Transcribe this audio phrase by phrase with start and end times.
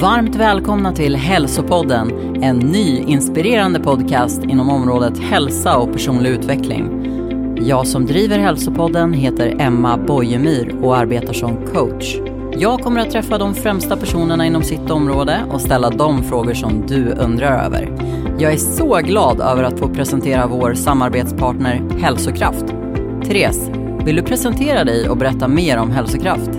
[0.00, 6.90] Varmt välkomna till Hälsopodden, en ny inspirerande podcast inom området hälsa och personlig utveckling.
[7.60, 12.16] Jag som driver Hälsopodden heter Emma Bojemyr och arbetar som coach.
[12.52, 16.86] Jag kommer att träffa de främsta personerna inom sitt område och ställa de frågor som
[16.86, 17.92] du undrar över.
[18.38, 22.64] Jag är så glad över att få presentera vår samarbetspartner Hälsokraft.
[23.24, 23.70] Therese,
[24.04, 26.50] vill du presentera dig och berätta mer om Hälsokraft?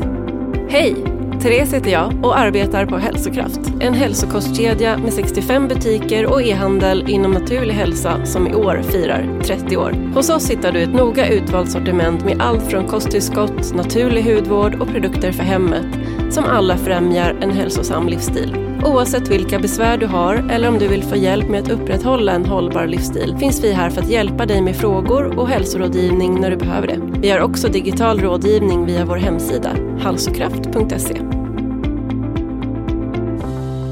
[0.69, 1.18] Hej!
[1.41, 3.59] Therese heter jag och arbetar på Hälsokraft.
[3.79, 9.77] En hälsokostkedja med 65 butiker och e-handel inom naturlig hälsa som i år firar 30
[9.77, 9.91] år.
[10.13, 14.87] Hos oss hittar du ett noga utvalt sortiment med allt från kosttillskott, naturlig hudvård och
[14.87, 15.85] produkter för hemmet
[16.29, 18.68] som alla främjar en hälsosam livsstil.
[18.83, 22.45] Oavsett vilka besvär du har eller om du vill få hjälp med att upprätthålla en
[22.45, 26.57] hållbar livsstil finns vi här för att hjälpa dig med frågor och hälsorådgivning när du
[26.57, 26.99] behöver det.
[27.21, 29.69] Vi har också digital rådgivning via vår hemsida,
[30.01, 31.21] halsokraft.se.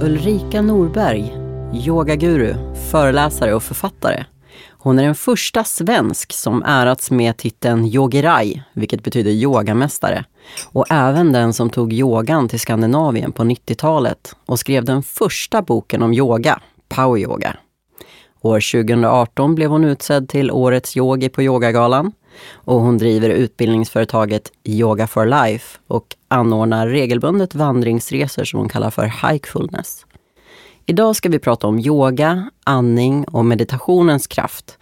[0.01, 1.33] Ulrika Norberg,
[1.73, 2.55] yogaguru,
[2.91, 4.25] föreläsare och författare.
[4.69, 10.25] Hon är den första svensk som ärats med titeln yogirai, vilket betyder yogamästare.
[10.65, 16.01] Och även den som tog yogan till Skandinavien på 90-talet och skrev den första boken
[16.01, 16.59] om yoga,
[16.89, 17.57] power yoga.
[18.41, 22.11] År 2018 blev hon utsedd till Årets yogi på Yogagalan
[22.53, 29.31] och hon driver utbildningsföretaget Yoga for Life och anordnar regelbundet vandringsresor som hon kallar för
[29.31, 30.05] Hikefulness.
[30.85, 34.77] Idag ska vi prata om yoga, andning och meditationens kraft.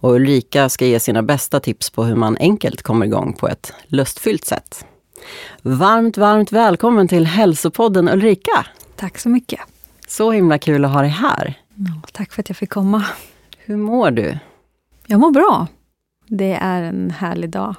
[0.00, 3.72] Och Ulrika ska ge sina bästa tips på hur man enkelt kommer igång på ett
[3.86, 4.84] lustfyllt sätt.
[5.62, 8.66] Varmt, varmt välkommen till Hälsopodden Ulrika!
[8.96, 9.60] Tack så mycket.
[10.08, 11.54] Så himla kul att ha dig här.
[11.74, 13.04] Ja, tack för att jag fick komma.
[13.58, 14.38] Hur mår du?
[15.06, 15.66] Jag mår bra.
[16.26, 17.74] Det är en härlig dag.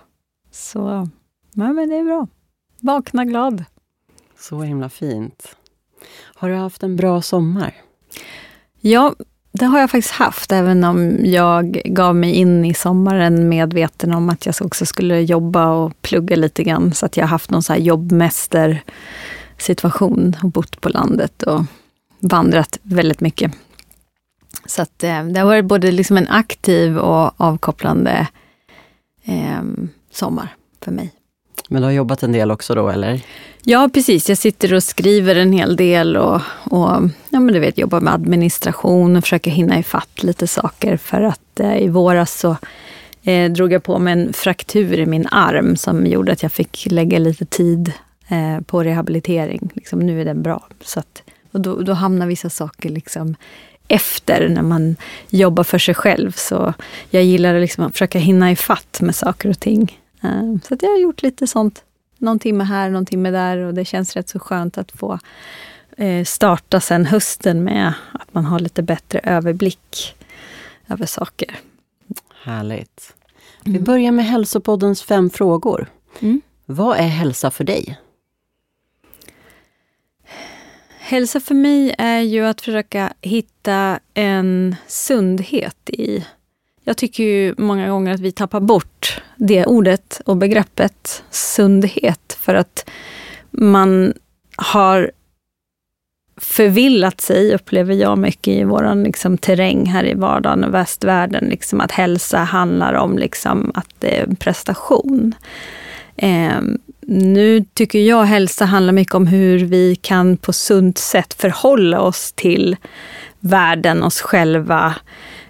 [0.51, 1.09] Så
[1.53, 2.27] ja, men det är bra.
[2.79, 3.63] Vakna glad.
[4.39, 5.55] Så himla fint.
[6.13, 7.75] Har du haft en bra sommar?
[8.79, 9.15] Ja,
[9.61, 14.29] det har jag faktiskt haft, även om jag gav mig in i sommaren medveten om
[14.29, 16.93] att jag också skulle jobba och plugga lite grann.
[16.93, 21.61] Så att jag har haft någon så här jobbmästersituation och bott på landet och
[22.19, 23.51] vandrat väldigt mycket.
[24.65, 28.27] Så att, eh, det har varit både liksom en aktiv och avkopplande
[29.23, 29.61] eh,
[30.11, 31.13] sommar för mig.
[31.71, 33.21] Men du har jobbat en del också då, eller?
[33.63, 34.29] Ja, precis.
[34.29, 36.89] Jag sitter och skriver en hel del och, och
[37.29, 40.97] ja, men du vet, jobbar med administration och försöker hinna ifatt lite saker.
[40.97, 42.57] För att eh, i våras så
[43.23, 46.87] eh, drog jag på mig en fraktur i min arm som gjorde att jag fick
[46.89, 47.93] lägga lite tid
[48.27, 49.69] eh, på rehabilitering.
[49.73, 50.67] Liksom, nu är den bra.
[50.81, 53.35] Så att, och då, då hamnar vissa saker liksom
[53.87, 54.95] efter när man
[55.29, 56.31] jobbar för sig själv.
[56.31, 56.73] Så
[57.09, 60.00] jag gillar liksom att försöka hinna ifatt med saker och ting.
[60.21, 61.83] Eh, så jag har gjort lite sånt.
[62.17, 65.19] Någon timme här, någon timme där och det känns rätt så skönt att få
[65.97, 70.15] eh, starta sen hösten med att man har lite bättre överblick
[70.87, 71.59] över saker.
[72.43, 73.13] Härligt.
[73.63, 75.87] Vi börjar med Hälsopoddens fem frågor.
[76.19, 76.41] Mm.
[76.65, 77.99] Vad är hälsa för dig?
[80.99, 86.25] Hälsa för mig är ju att försöka hitta en sundhet i...
[86.83, 92.55] Jag tycker ju många gånger att vi tappar bort det ordet och begreppet sundhet för
[92.55, 92.89] att
[93.51, 94.13] man
[94.55, 95.11] har
[96.37, 101.45] förvillat sig, upplever jag mycket i vår liksom, terräng här i vardagen och västvärlden.
[101.45, 105.35] Liksom, att hälsa handlar om liksom, att det är en prestation.
[106.15, 106.61] Eh,
[107.01, 112.31] nu tycker jag hälsa handlar mycket om hur vi kan på sunt sätt förhålla oss
[112.31, 112.75] till
[113.39, 114.95] världen, oss själva,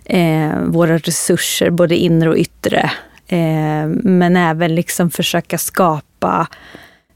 [0.05, 2.91] eh, våra resurser, både inre och yttre.
[3.27, 6.47] Eh, men även liksom försöka skapa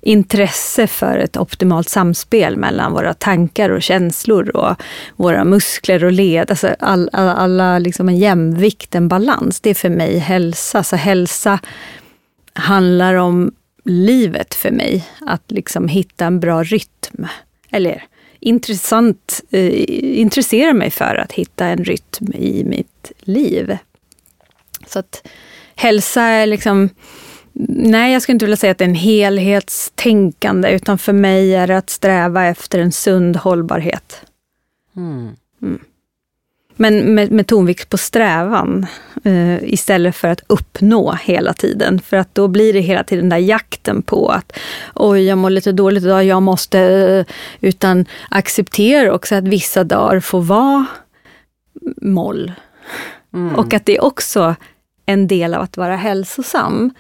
[0.06, 4.76] intresse för ett optimalt samspel mellan våra tankar och känslor och
[5.16, 6.50] våra muskler och led.
[6.50, 9.62] Alltså all, all, alla liksom en jämvikt, en balans.
[9.62, 10.84] Det är för mig hälsa.
[10.84, 11.60] Så hälsa
[12.54, 13.52] handlar om
[13.86, 15.10] livet för mig.
[15.22, 17.28] Att liksom hitta en bra rytm.
[17.72, 18.04] Eller
[18.45, 19.83] intressant, eh,
[20.19, 23.77] intressera mig för att hitta en rytm i mitt liv.
[24.88, 25.27] Så att
[25.75, 26.89] hälsa är liksom
[27.68, 31.68] Nej, jag skulle inte vilja säga att det är en helhetstänkande, utan för mig är
[31.68, 34.21] det att sträva efter en sund hållbarhet.
[34.95, 35.30] Mm.
[35.62, 35.80] Mm.
[36.75, 38.86] Men med, med tonvikt på strävan,
[39.24, 42.00] eh, istället för att uppnå hela tiden.
[42.00, 44.57] För att då blir det hela tiden den där jakten på att
[44.95, 46.80] oj, jag mår lite dåligt idag, jag måste...
[46.80, 47.25] Eh,
[47.62, 50.86] utan acceptera också att vissa dagar får vara
[52.01, 52.51] moll.
[53.33, 53.56] Mm.
[53.56, 54.56] Och att det är också
[55.06, 56.94] en del av att vara hälsosam.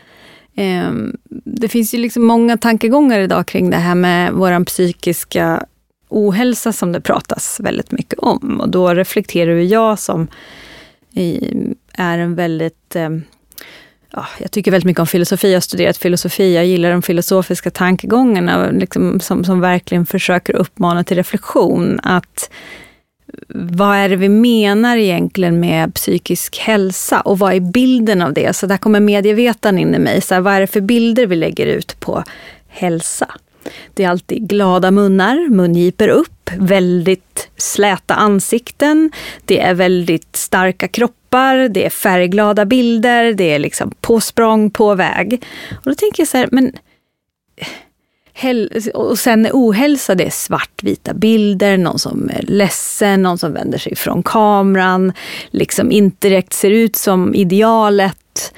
[0.55, 5.65] Ehm, det finns ju liksom många tankegångar idag kring det här med vår psykiska
[6.15, 8.61] ohälsa som det pratas väldigt mycket om.
[8.61, 10.27] Och då reflekterar jag som
[11.93, 13.09] är en väldigt eh,
[14.11, 17.71] ja, jag tycker väldigt mycket om filosofi, jag har studerat filosofi, jag gillar de filosofiska
[17.71, 21.99] tankegångarna liksom, som, som verkligen försöker uppmana till reflektion.
[22.03, 22.49] Att
[23.49, 28.55] vad är det vi menar egentligen med psykisk hälsa och vad är bilden av det?
[28.55, 30.21] Så där kommer medievetaren in i mig.
[30.21, 32.23] Så här, vad är det för bilder vi lägger ut på
[32.67, 33.27] hälsa?
[33.93, 39.11] Det är alltid glada munnar, mungiper upp, väldigt släta ansikten.
[39.45, 44.95] Det är väldigt starka kroppar, det är färgglada bilder, det är liksom på språng, på
[44.95, 45.45] väg.
[45.71, 46.71] Och då tänker jag så här, men
[48.93, 53.95] och sen ohälsa, det är svartvita bilder, någon som är ledsen, någon som vänder sig
[53.95, 55.13] från kameran,
[55.51, 58.53] liksom inte direkt ser ut som idealet.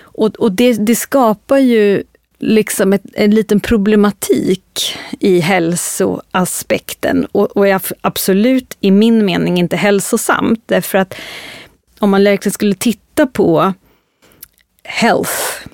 [0.00, 2.02] Och, och det, det skapar ju
[2.42, 9.76] liksom ett, en liten problematik i hälsoaspekten och, och är absolut i min mening inte
[9.76, 10.62] hälsosamt.
[10.66, 11.14] Därför att
[11.98, 13.72] om man verkligen skulle titta på
[14.84, 15.66] health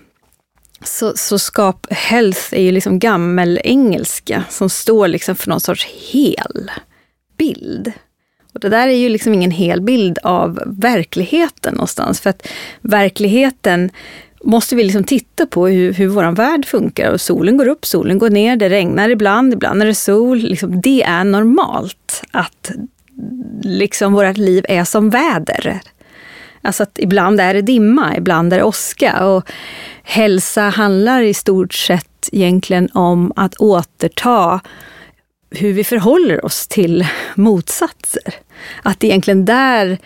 [0.83, 6.71] så, så skap, health är ju liksom gammelengelska som står liksom för någon sorts hel
[7.39, 7.93] bild.
[8.55, 12.21] Och det där är ju liksom ingen hel bild av verkligheten någonstans.
[12.21, 12.49] För att
[12.81, 13.91] verkligheten
[14.43, 17.13] måste vi liksom titta på hur, hur vår värld funkar.
[17.13, 20.39] Och solen går upp, solen går ner, det regnar ibland, ibland är det sol.
[20.39, 22.71] Liksom, det är normalt att
[23.63, 25.81] liksom vårt liv är som väder.
[26.63, 29.27] Alltså att ibland är det dimma, ibland är det åska.
[29.27, 29.51] Och
[30.03, 34.61] hälsa handlar i stort sett egentligen om att återta
[35.51, 38.35] hur vi förhåller oss till motsatser.
[38.83, 39.99] Att det egentligen där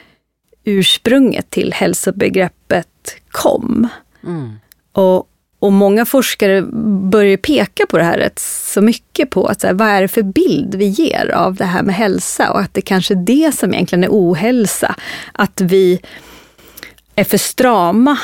[0.65, 3.89] ursprunget till hälsobegreppet kom.
[4.25, 4.53] Mm.
[4.93, 5.29] Och,
[5.59, 6.63] och många forskare
[7.11, 10.09] börjar peka på det här rätt så mycket på att så här, vad är det
[10.09, 13.55] för bild vi ger av det här med hälsa och att det kanske är det
[13.55, 14.95] som egentligen är ohälsa.
[15.33, 16.01] Att vi
[17.15, 18.19] är för strama.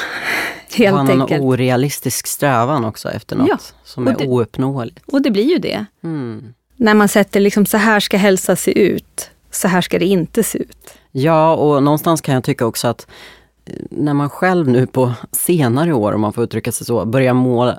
[0.75, 1.31] Helt har enkelt.
[1.31, 5.05] en orealistisk strävan också efter något ja, som är det, ouppnåeligt.
[5.07, 5.85] Och det blir ju det.
[6.05, 6.55] Mm.
[6.77, 10.43] När man sätter liksom, så här ska hälsa se ut, så här ska det inte
[10.43, 10.95] se ut.
[11.13, 13.07] Ja, och någonstans kan jag tycka också att
[13.91, 17.75] när man själv nu på senare år, om man får uttrycka sig så, börjar må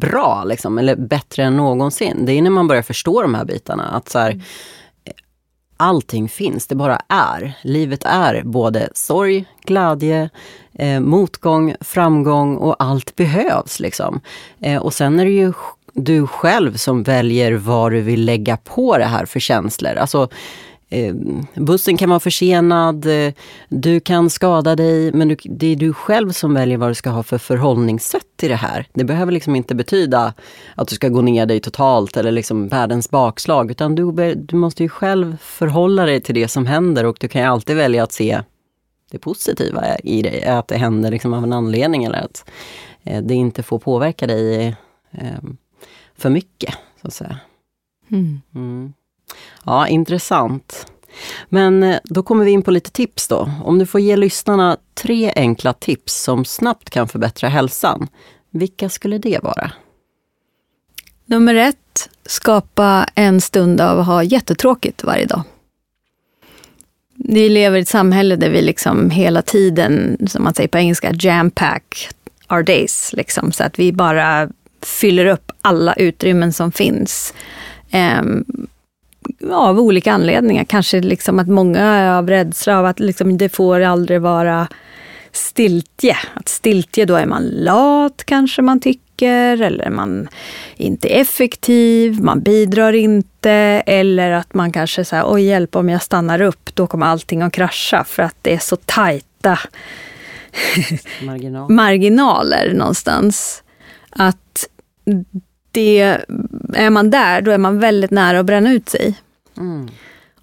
[0.00, 2.26] bra, liksom, eller bättre än någonsin.
[2.26, 3.88] Det är när man börjar förstå de här bitarna.
[3.88, 4.42] Att så här, mm
[5.82, 7.52] allting finns, det bara är.
[7.62, 10.30] Livet är både sorg, glädje,
[10.74, 13.80] eh, motgång, framgång och allt behövs.
[13.80, 14.20] Liksom.
[14.60, 15.52] Eh, och sen är det ju
[15.92, 19.94] du själv som väljer vad du vill lägga på det här för känslor.
[19.94, 20.28] Alltså, eh,
[21.54, 23.32] bussen kan vara försenad, eh,
[23.68, 27.22] du kan skada dig, men det är du själv som väljer vad du ska ha
[27.22, 28.86] för förhållningssätt till det här.
[28.92, 30.34] Det behöver liksom inte betyda
[30.74, 34.82] att du ska gå ner dig totalt eller liksom världens bakslag, utan du, du måste
[34.82, 38.12] ju själv förhålla dig till det som händer och du kan ju alltid välja att
[38.12, 38.42] se
[39.10, 42.50] det positiva i det, att det händer liksom av en anledning eller att
[43.02, 44.66] eh, det inte får påverka dig
[45.10, 45.42] eh,
[46.16, 47.38] för mycket, så att säga.
[48.10, 48.40] Mm.
[48.54, 48.92] Mm.
[49.64, 50.86] Ja, intressant.
[51.48, 53.50] Men eh, då kommer vi in på lite tips då.
[53.64, 58.08] Om du får ge lyssnarna tre enkla tips som snabbt kan förbättra hälsan,
[58.50, 59.72] vilka skulle det vara?
[61.26, 65.42] Nummer ett, skapa en stund av att ha jättetråkigt varje dag.
[67.14, 71.12] Vi lever i ett samhälle där vi liksom hela tiden, som man säger på engelska,
[71.12, 72.08] jam-pack
[72.48, 73.12] our days.
[73.12, 74.48] Liksom, så att vi bara
[74.82, 77.34] fyller upp alla utrymmen som finns.
[78.20, 78.44] Um,
[79.52, 80.64] av olika anledningar.
[80.64, 84.68] Kanske liksom att många är av rädsla av att liksom det får aldrig vara
[85.32, 86.16] stiltje.
[86.34, 90.28] Att stiltje, då är man lat kanske man tycker, eller man
[90.76, 93.50] inte är effektiv, man bidrar inte,
[93.86, 97.52] eller att man kanske säger oj hjälp om jag stannar upp, då kommer allting att
[97.52, 99.58] krascha för att det är så tajta
[101.22, 101.70] Marginal.
[101.70, 103.62] marginaler någonstans.
[104.10, 104.68] Att
[105.72, 106.18] det,
[106.74, 109.14] är man där, då är man väldigt nära att bränna ut sig.
[109.56, 109.88] Mm.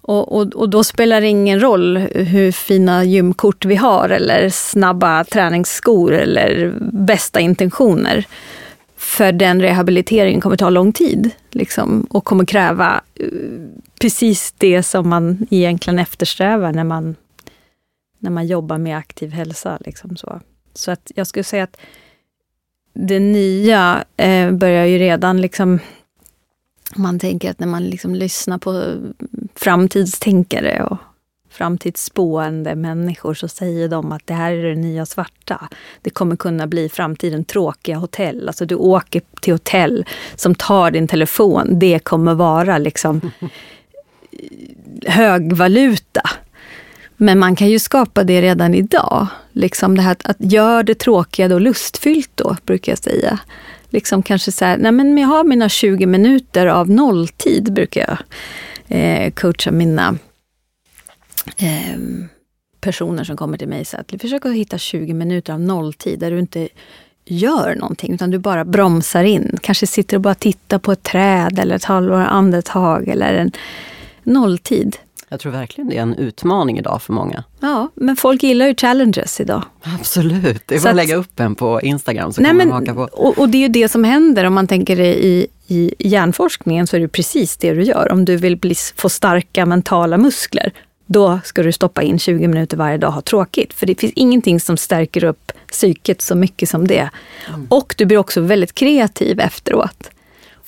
[0.00, 5.24] Och, och, och då spelar det ingen roll hur fina gymkort vi har eller snabba
[5.24, 8.26] träningsskor eller bästa intentioner.
[8.96, 13.68] För den rehabiliteringen kommer ta lång tid liksom, och kommer kräva uh,
[14.00, 17.16] precis det som man egentligen eftersträvar när man,
[18.18, 19.78] när man jobbar med aktiv hälsa.
[19.80, 20.40] Liksom så.
[20.74, 21.76] så att jag skulle säga att
[23.06, 25.78] det nya eh, börjar ju redan liksom
[26.96, 28.94] man tänker att när man liksom lyssnar på
[29.54, 30.98] framtidstänkare och
[31.50, 35.68] framtidsspående människor så säger de att det här är det nya svarta.
[36.02, 38.48] Det kommer kunna bli framtiden tråkiga hotell.
[38.48, 40.04] Alltså du åker till hotell
[40.34, 41.78] som tar din telefon.
[41.78, 43.30] Det kommer vara liksom
[45.06, 46.22] högvaluta.
[47.22, 49.26] Men man kan ju skapa det redan idag.
[49.52, 53.38] Liksom det här att, att gör det tråkiga då lustfyllt då, brukar jag säga.
[53.90, 58.18] Liksom kanske så här, nej men jag har mina 20 minuter av nolltid, brukar jag
[58.98, 60.18] eh, coacha mina
[61.56, 61.98] eh,
[62.80, 63.84] personer som kommer till mig.
[63.84, 66.68] Så att försök att hitta 20 minuter av nolltid där du inte
[67.24, 69.58] gör någonting, utan du bara bromsar in.
[69.62, 73.52] Kanske sitter och bara tittar på ett träd eller ett halvår andetag eller en
[74.22, 74.96] nolltid.
[75.32, 77.44] Jag tror verkligen det är en utmaning idag för många.
[77.60, 79.62] Ja, men folk gillar ju challenges idag.
[79.82, 82.76] Absolut, det är bara att lägga upp en på Instagram så Nej, kan man men,
[82.76, 83.08] haka på.
[83.12, 86.86] och, och det är ju det som händer om man tänker det i, i hjärnforskningen
[86.86, 88.12] så är det precis det du gör.
[88.12, 90.72] Om du vill bli, få starka mentala muskler,
[91.06, 93.72] då ska du stoppa in 20 minuter varje dag och ha tråkigt.
[93.72, 97.10] För det finns ingenting som stärker upp psyket så mycket som det.
[97.68, 100.10] Och du blir också väldigt kreativ efteråt.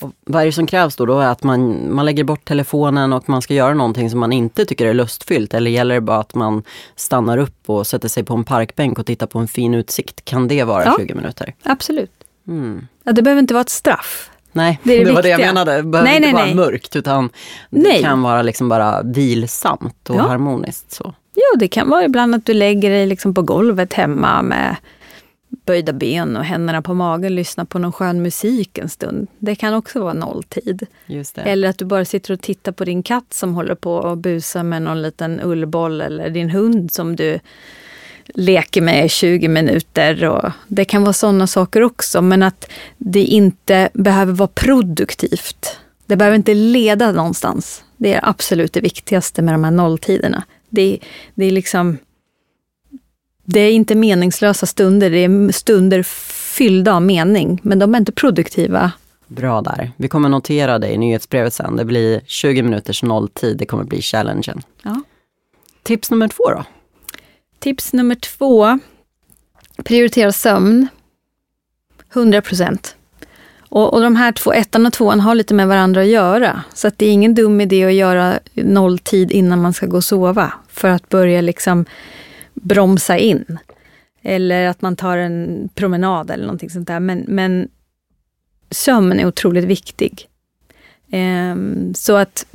[0.02, 1.06] Och vad är det som krävs då?
[1.06, 4.32] då är att man, man lägger bort telefonen och man ska göra någonting som man
[4.32, 5.54] inte tycker är lustfyllt.
[5.54, 6.62] Eller gäller det bara att man
[6.96, 10.24] stannar upp och sätter sig på en parkbänk och tittar på en fin utsikt?
[10.24, 10.96] Kan det vara Ja.
[10.98, 11.54] 20 minuter?
[11.62, 12.10] Absolut.
[12.48, 12.86] Mm.
[13.04, 14.28] Ja, det behöver inte vara ett straff.
[14.52, 15.76] Nej, Det är det var det jag menade.
[15.76, 16.54] Det behöver Nej, inte nej, vara nej.
[16.54, 17.30] mörkt utan
[17.70, 20.22] det kan vara liksom bara vilsamt och Ja.
[20.22, 20.92] harmoniskt.
[20.92, 21.14] Så.
[21.34, 24.76] Ja, det kan vara ibland att du lägger dig liksom på golvet hemma med
[25.66, 29.28] böjda ben och händerna på magen, lyssnar på någon skön musik en stund.
[29.38, 30.86] Det kan också vara nolltid.
[31.46, 34.62] Eller att du bara sitter och tittar på din katt som håller på och busar
[34.62, 37.38] med någon liten ullboll eller din hund som du
[38.34, 40.24] leker med i 20 minuter.
[40.24, 45.78] Och det kan vara sådana saker också, men att det inte behöver vara produktivt.
[46.06, 47.84] Det behöver inte leda någonstans.
[47.96, 50.44] Det är absolut det viktigaste med de här nolltiderna.
[50.68, 50.98] Det,
[51.34, 51.98] det är liksom...
[53.44, 58.12] Det är inte meningslösa stunder, det är stunder fyllda av mening, men de är inte
[58.12, 58.92] produktiva.
[59.26, 59.92] Bra där.
[59.96, 61.76] Vi kommer notera det i nyhetsbrevet sen.
[61.76, 63.56] Det blir 20 minuters nolltid.
[63.56, 64.62] Det kommer bli challengen.
[64.82, 65.02] Ja.
[65.82, 66.64] Tips nummer två då?
[67.58, 68.78] Tips nummer två.
[69.84, 70.88] Prioritera sömn.
[72.12, 72.96] 100 procent.
[73.58, 76.62] Och, och de här två, ettan och tvåan, har lite med varandra att göra.
[76.74, 80.04] Så att det är ingen dum idé att göra nolltid innan man ska gå och
[80.04, 80.52] sova.
[80.68, 81.84] För att börja liksom
[82.62, 83.58] bromsa in.
[84.22, 87.00] Eller att man tar en promenad eller någonting sånt där.
[87.00, 87.68] Men, men
[88.70, 90.28] sömn är otroligt viktig.
[91.10, 92.46] Ehm, så att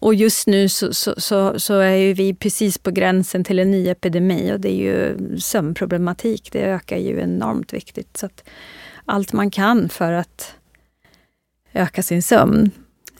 [0.00, 3.88] och just nu så, så, så, så är vi precis på gränsen till en ny
[3.88, 6.48] epidemi och det är ju sömnproblematik.
[6.52, 8.16] Det ökar ju enormt viktigt.
[8.16, 8.28] Så
[9.04, 10.54] allt man kan för att
[11.72, 12.70] öka sin sömn.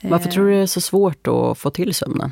[0.01, 2.31] Varför Eh, tror du det är så svårt att få till sömnen?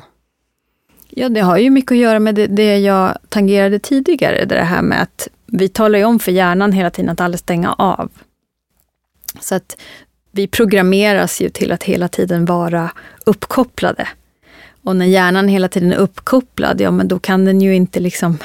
[1.08, 4.44] Ja, det har ju mycket att göra med det, det jag tangerade tidigare.
[4.44, 7.72] Det här med att vi talar ju om för hjärnan hela tiden att aldrig stänga
[7.72, 8.10] av.
[9.40, 9.76] Så att
[10.30, 12.90] vi programmeras ju till att hela tiden vara
[13.26, 14.08] uppkopplade.
[14.82, 18.38] Och när hjärnan hela tiden är uppkopplad, ja men då kan den ju inte liksom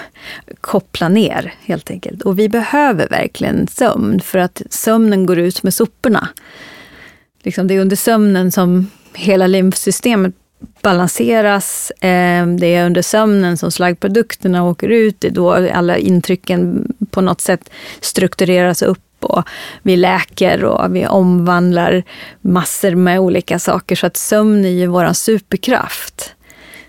[0.62, 2.22] koppla ner helt enkelt.
[2.22, 6.28] Och vi behöver verkligen sömn för att sömnen går ut med soporna.
[7.44, 10.36] Liksom det är under sömnen som hela lymfsystemet
[10.82, 11.92] balanseras.
[11.92, 15.22] Eh, det är under sömnen som slaggprodukterna åker ut.
[15.22, 17.70] Det är då alla intrycken på något sätt
[18.02, 19.44] struktureras upp och
[19.82, 22.04] vi läker och vi omvandlar
[22.42, 23.96] massor med olika saker.
[23.96, 26.36] Så att sömn är ju vår superkraft.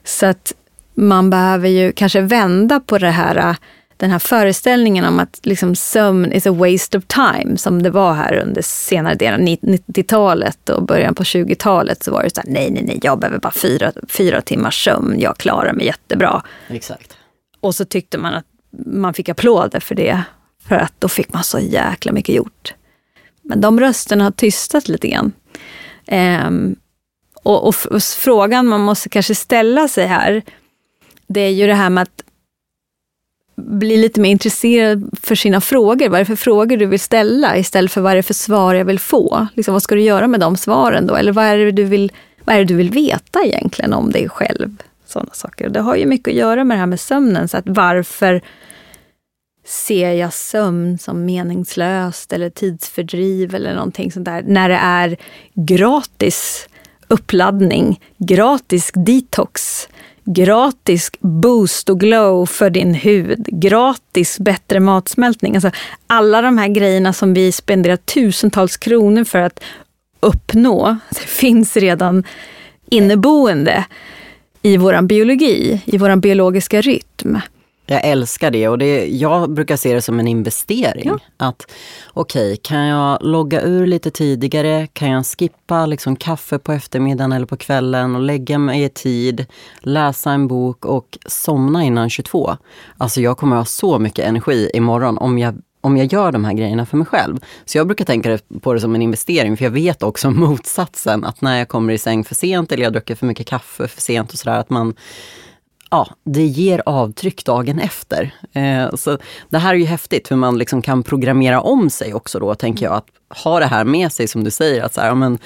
[0.05, 0.53] Så att
[0.95, 3.57] man behöver ju kanske vända på det här
[3.97, 8.15] den här föreställningen om att liksom sömn is a waste of time, som det var
[8.15, 12.51] här under senare delen av 90-talet och början på 20-talet, så var det så här,
[12.51, 16.43] nej, nej, nej, jag behöver bara fyra, fyra timmars sömn, jag klarar mig jättebra.
[16.69, 17.17] Exakt.
[17.61, 18.47] Och så tyckte man att
[18.87, 20.23] man fick applåder för det,
[20.69, 22.75] för att då fick man så jäkla mycket gjort.
[23.43, 25.33] Men de rösterna har tystat lite grann.
[26.47, 26.77] Um,
[27.43, 30.43] och, och, och frågan man måste kanske ställa sig här,
[31.27, 32.24] det är ju det här med att
[33.57, 36.09] bli lite mer intresserad för sina frågor.
[36.09, 38.75] Vad är det för frågor du vill ställa istället för vad är det för svar
[38.75, 39.47] jag vill få?
[39.55, 41.17] Liksom, vad ska du göra med de svaren då?
[41.17, 42.13] Eller vad är det du vill,
[42.45, 44.77] vad är det du vill veta egentligen om dig själv?
[45.07, 45.69] Sådana saker.
[45.69, 47.49] Det har ju mycket att göra med det här med sömnen.
[47.49, 48.43] Så att varför
[49.67, 54.43] ser jag sömn som meningslöst eller tidsfördriv eller någonting sånt där.
[54.47, 55.17] När det är
[55.55, 56.69] gratis
[57.09, 59.89] uppladdning, gratis detox,
[60.25, 65.55] gratis boost och glow för din hud, gratis bättre matsmältning.
[65.55, 65.71] Alltså
[66.07, 69.61] alla de här grejerna som vi spenderar tusentals kronor för att
[70.21, 72.25] uppnå, det finns redan
[72.91, 73.85] inneboende
[74.63, 77.39] i vår biologi, i vår biologiska rytm.
[77.87, 81.05] Jag älskar det och det, jag brukar se det som en investering.
[81.05, 81.19] Ja.
[81.37, 81.73] Att
[82.13, 84.87] okej, okay, kan jag logga ur lite tidigare?
[84.93, 89.47] Kan jag skippa liksom kaffe på eftermiddagen eller på kvällen och lägga mig i tid,
[89.81, 92.57] läsa en bok och somna innan 22?
[92.99, 96.53] Alltså jag kommer ha så mycket energi imorgon om jag om jag gör de här
[96.53, 97.37] grejerna för mig själv.
[97.65, 101.41] Så jag brukar tänka på det som en investering, för jag vet också motsatsen, att
[101.41, 104.33] när jag kommer i säng för sent eller jag dricker för mycket kaffe för sent
[104.33, 104.95] och sådär, att man
[105.95, 108.35] ja, det ger avtryck dagen efter.
[108.53, 112.39] Eh, så det här är ju häftigt hur man liksom kan programmera om sig också
[112.39, 112.95] då, tänker jag.
[112.95, 113.07] Att
[113.45, 115.39] ha det här med sig som du säger, att så här, ja, men,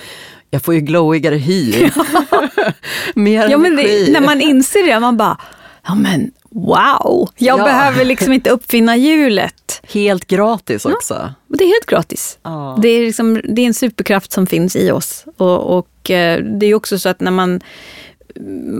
[0.50, 1.72] jag får ju glowigare hy.
[3.14, 5.38] Mer ja, men det, När man inser det, man bara,
[5.86, 7.64] ja men wow, jag ja.
[7.64, 9.80] behöver liksom inte uppfinna hjulet.
[9.92, 11.14] Helt gratis också.
[11.14, 12.38] Ja, det är helt gratis.
[12.42, 12.78] Ja.
[12.82, 15.24] Det, är liksom, det är en superkraft som finns i oss.
[15.36, 17.60] Och, och eh, det är också så att när man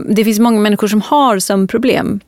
[0.09, 2.19] det finns många människor som har sömnproblem.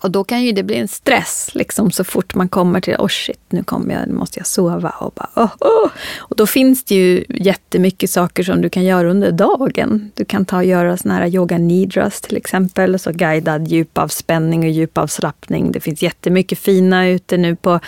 [0.00, 3.08] Och då kan ju det bli en stress liksom, så fort man kommer till, oh
[3.08, 4.90] shit, nu kommer jag, nu måste jag sova.
[4.90, 5.90] Och, bara, oh, oh.
[6.18, 10.10] och då finns det ju jättemycket saker som du kan göra under dagen.
[10.14, 14.70] Du kan ta och göra såna här yoga nidras till exempel, så guidad djupavspänning och
[14.70, 15.72] djupavslappning.
[15.72, 17.80] Det finns jättemycket fina ute nu på,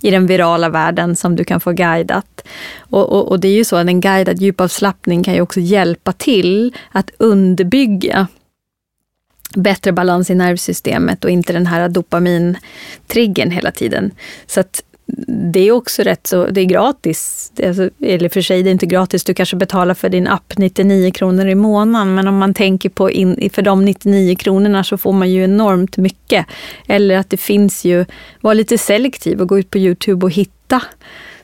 [0.00, 2.44] i den virala världen som du kan få guidat.
[2.80, 6.12] Och, och, och det är ju så att en guidad djupavslappning kan ju också hjälpa
[6.12, 8.26] till att underbygga
[9.54, 14.10] bättre balans i nervsystemet och inte den här dopamintriggern hela tiden.
[14.46, 14.82] Så att
[15.52, 17.52] det är också rätt så, det är gratis.
[17.66, 21.10] Alltså, eller för sig, det är inte gratis, du kanske betalar för din app 99
[21.10, 22.14] kronor i månaden.
[22.14, 25.96] Men om man tänker på, in, för de 99 kronorna så får man ju enormt
[25.96, 26.46] mycket.
[26.86, 28.04] Eller att det finns ju,
[28.40, 30.82] var lite selektiv och gå ut på Youtube och hitta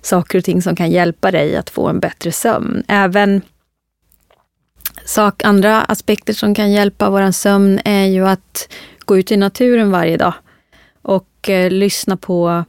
[0.03, 2.83] saker och ting som kan hjälpa dig att få en bättre sömn.
[2.89, 3.43] Även
[5.09, 8.69] sak, andra aspekter som kan hjälpa vår sömn är ju att
[8.99, 10.35] gå ut i naturen varje dag
[11.03, 12.65] och eh, lyssna på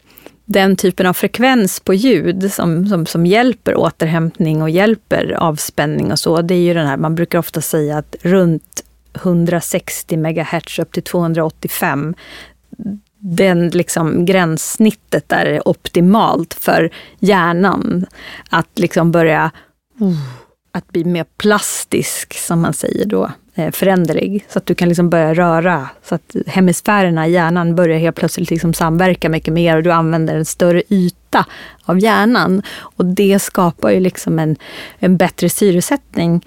[0.45, 6.19] den typen av frekvens på ljud som, som, som hjälper återhämtning och hjälper avspänning och
[6.19, 6.41] så.
[6.41, 8.83] Det är ju den här, man brukar ofta säga att runt
[9.15, 12.15] 160 MHz upp till 285
[13.17, 18.05] den liksom gränssnittet där är optimalt för hjärnan
[18.49, 19.51] att liksom börja
[20.01, 24.45] uh, att bli mer plastisk, som man säger då, eh, föränderlig.
[24.49, 28.49] Så att du kan liksom börja röra, så att hemisfärerna i hjärnan börjar helt plötsligt
[28.49, 31.45] liksom samverka mycket mer och du använder en större yta
[31.83, 32.61] av hjärnan.
[32.79, 34.55] Och det skapar ju liksom en,
[34.99, 36.45] en bättre syresättning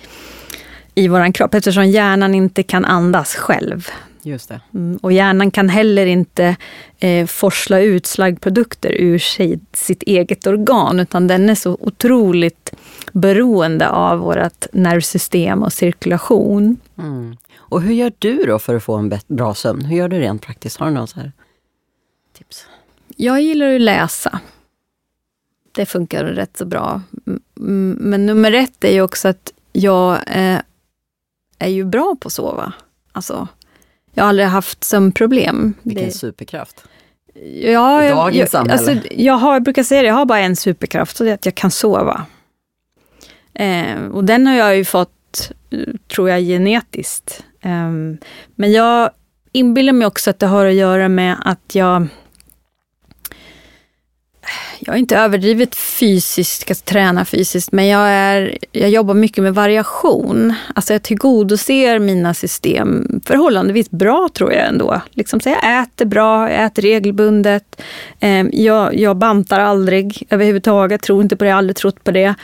[0.95, 3.89] i våran kropp, eftersom hjärnan inte kan andas själv.
[4.25, 4.61] Just det.
[4.75, 6.57] Mm, och hjärnan kan heller inte
[6.99, 12.73] eh, forsla ut slaggprodukter ur sig, sitt eget organ, utan den är så otroligt
[13.13, 16.77] beroende av vårt nervsystem och cirkulation.
[16.99, 17.37] Mm.
[17.57, 19.85] Och hur gör du då för att få en bra sömn?
[19.85, 20.77] Hur gör du rent praktiskt?
[20.77, 21.33] Har du här
[22.39, 22.67] tips?
[23.17, 24.41] Jag gillar att läsa.
[25.73, 27.03] Det funkar rätt så bra.
[27.55, 30.59] Men nummer ett är ju också att jag eh,
[31.59, 32.73] är ju bra på att sova.
[33.13, 33.49] Alltså,
[34.15, 35.75] jag har aldrig haft sömnproblem.
[35.83, 36.13] Vilken det...
[36.13, 36.85] superkraft.
[37.63, 38.91] Ja, I dagens jag, samhälle.
[38.91, 41.35] Alltså, jag, har, jag brukar säga det, jag har bara en superkraft och det är
[41.35, 42.27] att jag kan sova.
[43.55, 45.11] Eh, och den har jag ju fått
[46.09, 47.45] tror jag, genetiskt.
[47.65, 48.19] Um,
[48.55, 49.11] men jag
[49.53, 52.07] inbillar mig också att det har att göra med att jag
[54.87, 59.55] jag är inte överdrivet fysisk, att träna fysiskt, men jag, är, jag jobbar mycket med
[59.55, 60.55] variation.
[60.75, 65.01] Alltså jag tillgodoser mina system förhållandevis bra tror jag ändå.
[65.11, 67.83] Liksom, så jag äter bra, jag äter regelbundet.
[68.21, 72.35] Eh, jag, jag bantar aldrig överhuvudtaget, tror inte på det, har aldrig trott på det.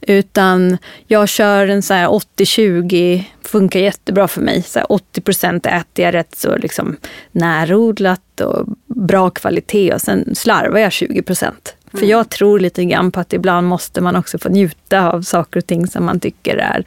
[0.00, 4.62] Utan jag kör en 80-20, funkar jättebra för mig.
[4.62, 6.96] Så 80 procent äter jag rätt så liksom
[7.32, 11.76] närodlat och bra kvalitet och sen slarvar jag 20 procent.
[11.92, 12.10] För mm.
[12.10, 15.66] jag tror lite grann på att ibland måste man också få njuta av saker och
[15.66, 16.84] ting som man tycker är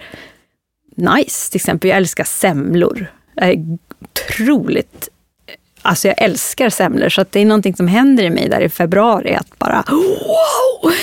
[0.95, 1.51] nice.
[1.51, 3.07] Till exempel, jag älskar semlor.
[3.35, 5.09] Jag är otroligt
[5.81, 9.35] Alltså jag älskar semlor, så det är någonting som händer i mig där i februari,
[9.35, 10.93] att bara wow!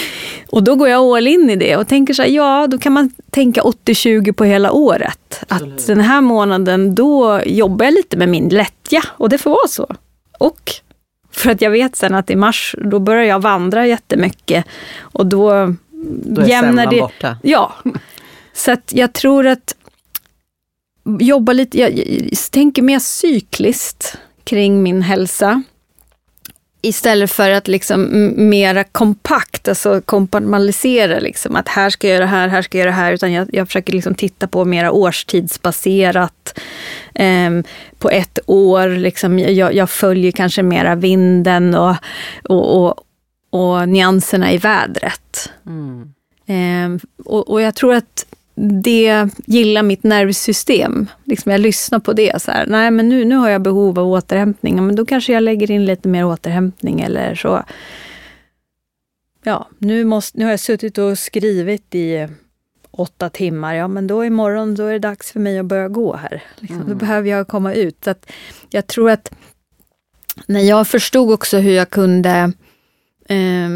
[0.48, 2.92] Och då går jag all in i det och tänker så här, ja, då kan
[2.92, 5.44] man tänka 80-20 på hela året.
[5.48, 5.80] Absolut.
[5.80, 9.68] Att den här månaden, då jobbar jag lite med min lättja och det får vara
[9.68, 9.94] så.
[10.38, 10.60] Och
[11.32, 14.64] för att jag vet sen att i mars, då börjar jag vandra jättemycket
[15.00, 15.74] och då,
[16.24, 17.00] då är jämnar det...
[17.00, 17.36] borta.
[17.42, 17.74] Ja.
[18.52, 19.74] Så att jag tror att
[21.04, 25.62] jobba lite, jag, jag tänker mer cykliskt kring min hälsa.
[26.84, 32.30] Istället för att liksom mera kompakt, alltså kompartmentalisera, liksom, att här ska jag göra det
[32.30, 34.92] här, här ska jag göra det här, utan jag, jag försöker liksom titta på mera
[34.92, 36.58] årstidsbaserat.
[37.14, 37.50] Eh,
[37.98, 41.96] på ett år, liksom, jag, jag, följer kanske mera vinden och,
[42.48, 43.06] och, och,
[43.50, 45.50] och nyanserna i vädret.
[45.66, 46.12] Mm.
[46.46, 51.06] Eh, och, och jag tror att det gillar mitt nervsystem.
[51.24, 52.42] Liksom jag lyssnar på det.
[52.42, 54.86] Så här, nej, men nu, nu har jag behov av återhämtning.
[54.86, 57.62] Men då kanske jag lägger in lite mer återhämtning eller så.
[59.44, 62.28] Ja, nu, måste, nu har jag suttit och skrivit i
[62.92, 63.74] åtta timmar.
[63.74, 66.42] Ja, men då imorgon då är det dags för mig att börja gå här.
[66.56, 66.88] Liksom, mm.
[66.88, 68.04] Då behöver jag komma ut.
[68.04, 68.30] Så att
[68.70, 69.30] jag tror att
[70.46, 72.52] när jag förstod också hur jag kunde
[73.28, 73.68] eh,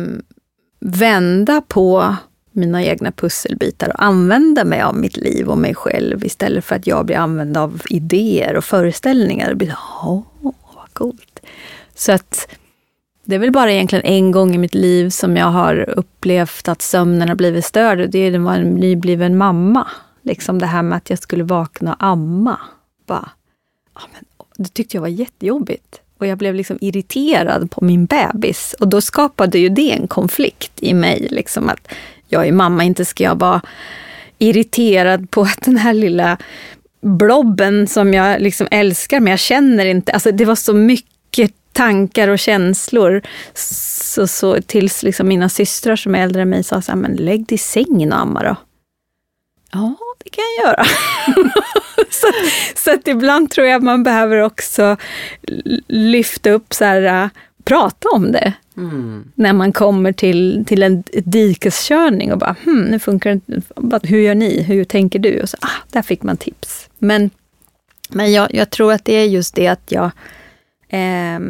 [0.80, 2.16] vända på
[2.52, 6.86] mina egna pusselbitar och använda mig av mitt liv och mig själv istället för att
[6.86, 9.48] jag blir använd av idéer och föreställningar.
[9.48, 11.40] Det blir åh, vad coolt.
[11.94, 12.48] Så att
[13.26, 16.82] det är väl bara egentligen en gång i mitt liv som jag har upplevt att
[16.82, 18.10] sömnen har blivit störd.
[18.10, 19.88] Det är när man nybliven mamma.
[20.22, 22.60] Liksom det här med att jag skulle vakna och amma.
[23.06, 23.30] Bara,
[23.94, 24.24] ja, men,
[24.64, 26.00] det tyckte jag var jättejobbigt.
[26.18, 28.74] Och jag blev liksom irriterad på min bebis.
[28.80, 31.28] Och då skapade ju det en konflikt i mig.
[31.30, 31.88] Liksom att
[32.28, 33.60] jag är mamma, inte ska jag vara
[34.38, 36.38] irriterad på att den här lilla
[37.00, 40.12] blobben som jag liksom älskar, men jag känner inte.
[40.12, 43.22] Alltså det var så mycket tankar och känslor.
[43.54, 47.12] Så, så tills liksom mina systrar som är äldre än mig sa så här, men
[47.16, 48.56] lägg dig i sängen och amma då.
[49.72, 50.84] Ja, det kan jag göra.
[52.10, 52.26] så,
[52.76, 54.96] så att ibland tror jag man behöver också
[55.86, 57.30] lyfta upp så här,
[57.64, 58.52] prata om det.
[58.76, 59.32] Mm.
[59.34, 64.08] När man kommer till, till en dikeskörning och bara, hm, nu funkar det.
[64.08, 64.62] Hur gör ni?
[64.62, 65.40] Hur tänker du?
[65.40, 66.88] Och så, ah, där fick man tips.
[66.98, 67.30] Men,
[68.08, 70.10] men jag, jag tror att det är just det att jag
[70.88, 71.40] eh,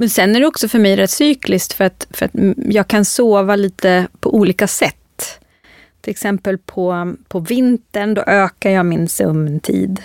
[0.00, 3.04] men sen är det också för mig rätt cykliskt för att, för att jag kan
[3.04, 5.40] sova lite på olika sätt.
[6.00, 10.02] Till exempel på, på vintern, då ökar jag min sömntid.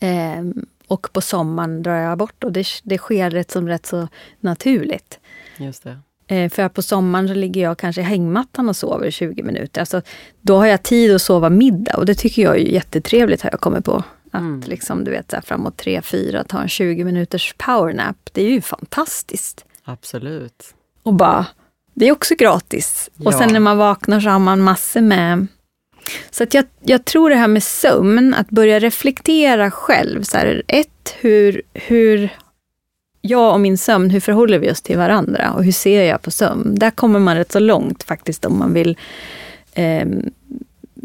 [0.00, 0.42] Eh,
[0.86, 4.08] och på sommaren drar jag bort och det, det sker rätt som rätt så
[4.40, 5.18] naturligt.
[5.56, 5.98] Just det.
[6.34, 9.80] Eh, för på sommaren så ligger jag kanske i hängmattan och sover 20 minuter.
[9.80, 10.02] Alltså,
[10.40, 13.60] då har jag tid att sova middag och det tycker jag är jättetrevligt har jag
[13.60, 14.04] kommit på.
[14.30, 14.62] Att mm.
[14.66, 18.16] liksom, du vet, så här, framåt 3-4 ta en 20 minuters powernap.
[18.32, 19.64] Det är ju fantastiskt.
[19.84, 20.74] Absolut.
[21.02, 21.46] Och bara,
[21.94, 23.10] det är också gratis.
[23.16, 23.26] Ja.
[23.26, 25.46] Och sen när man vaknar så har man massor med
[26.30, 30.22] så att jag, jag tror det här med sömn, att börja reflektera själv.
[30.22, 32.30] Så här, ett, hur, hur
[33.20, 36.30] jag och min sömn, hur förhåller vi oss till varandra och hur ser jag på
[36.30, 36.74] sömn?
[36.74, 38.96] Där kommer man rätt så långt faktiskt om man vill
[39.74, 40.06] eh,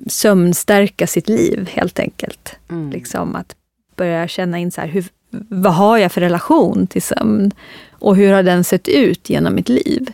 [0.08, 2.56] sömnstärka sitt liv helt enkelt.
[2.70, 2.90] Mm.
[2.92, 3.56] Liksom att
[3.96, 5.06] börja känna in så här, hur,
[5.50, 7.52] vad har jag för relation till sömn?
[7.92, 10.12] Och hur har den sett ut genom mitt liv?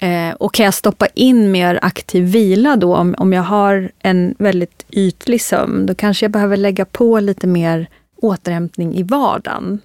[0.00, 4.34] Eh, och kan jag stoppa in mer aktiv vila då, om, om jag har en
[4.38, 9.80] väldigt ytlig sömn, då kanske jag behöver lägga på lite mer återhämtning i vardagen.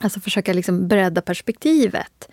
[0.00, 2.28] Alltså försöka liksom bredda perspektivet.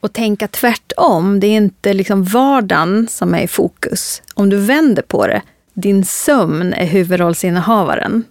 [0.00, 4.22] Och tänka tvärtom, det är inte liksom vardagen som är i fokus.
[4.34, 5.42] Om du vänder på det,
[5.74, 8.24] din sömn är huvudrollsinnehavaren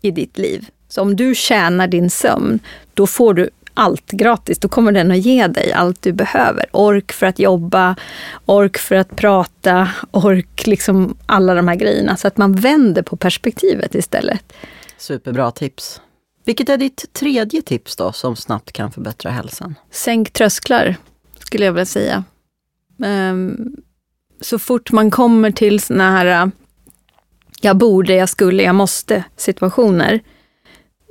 [0.00, 0.68] i ditt liv.
[0.88, 2.58] Så om du tjänar din sömn,
[2.94, 4.58] då får du allt gratis.
[4.58, 6.66] Då kommer den att ge dig allt du behöver.
[6.72, 7.96] Ork för att jobba,
[8.46, 12.16] ork för att prata, ork, liksom alla de här grejerna.
[12.16, 14.52] Så att man vänder på perspektivet istället.
[14.98, 16.00] Superbra tips.
[16.44, 19.74] Vilket är ditt tredje tips då, som snabbt kan förbättra hälsan?
[19.90, 20.96] Sänk trösklar,
[21.38, 22.24] skulle jag vilja säga.
[23.04, 23.76] Ehm,
[24.40, 26.50] så fort man kommer till såna här
[27.64, 30.20] jag borde, jag skulle, jag måste situationer,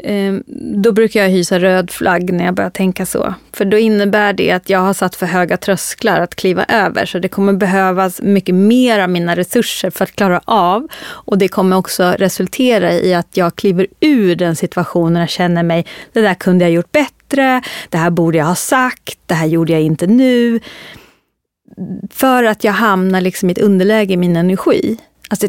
[0.05, 0.43] Ehm,
[0.83, 3.33] då brukar jag hysa röd flagg när jag börjar tänka så.
[3.53, 7.05] För då innebär det att jag har satt för höga trösklar att kliva över.
[7.05, 10.87] Så det kommer behövas mycket mer av mina resurser för att klara av.
[11.05, 15.85] Och det kommer också resultera i att jag kliver ur den situationen och känner mig,
[16.13, 19.73] det där kunde jag gjort bättre, det här borde jag ha sagt, det här gjorde
[19.73, 20.59] jag inte nu.
[22.11, 24.97] För att jag hamnar liksom i ett underläge i min energi.
[25.29, 25.47] Alltså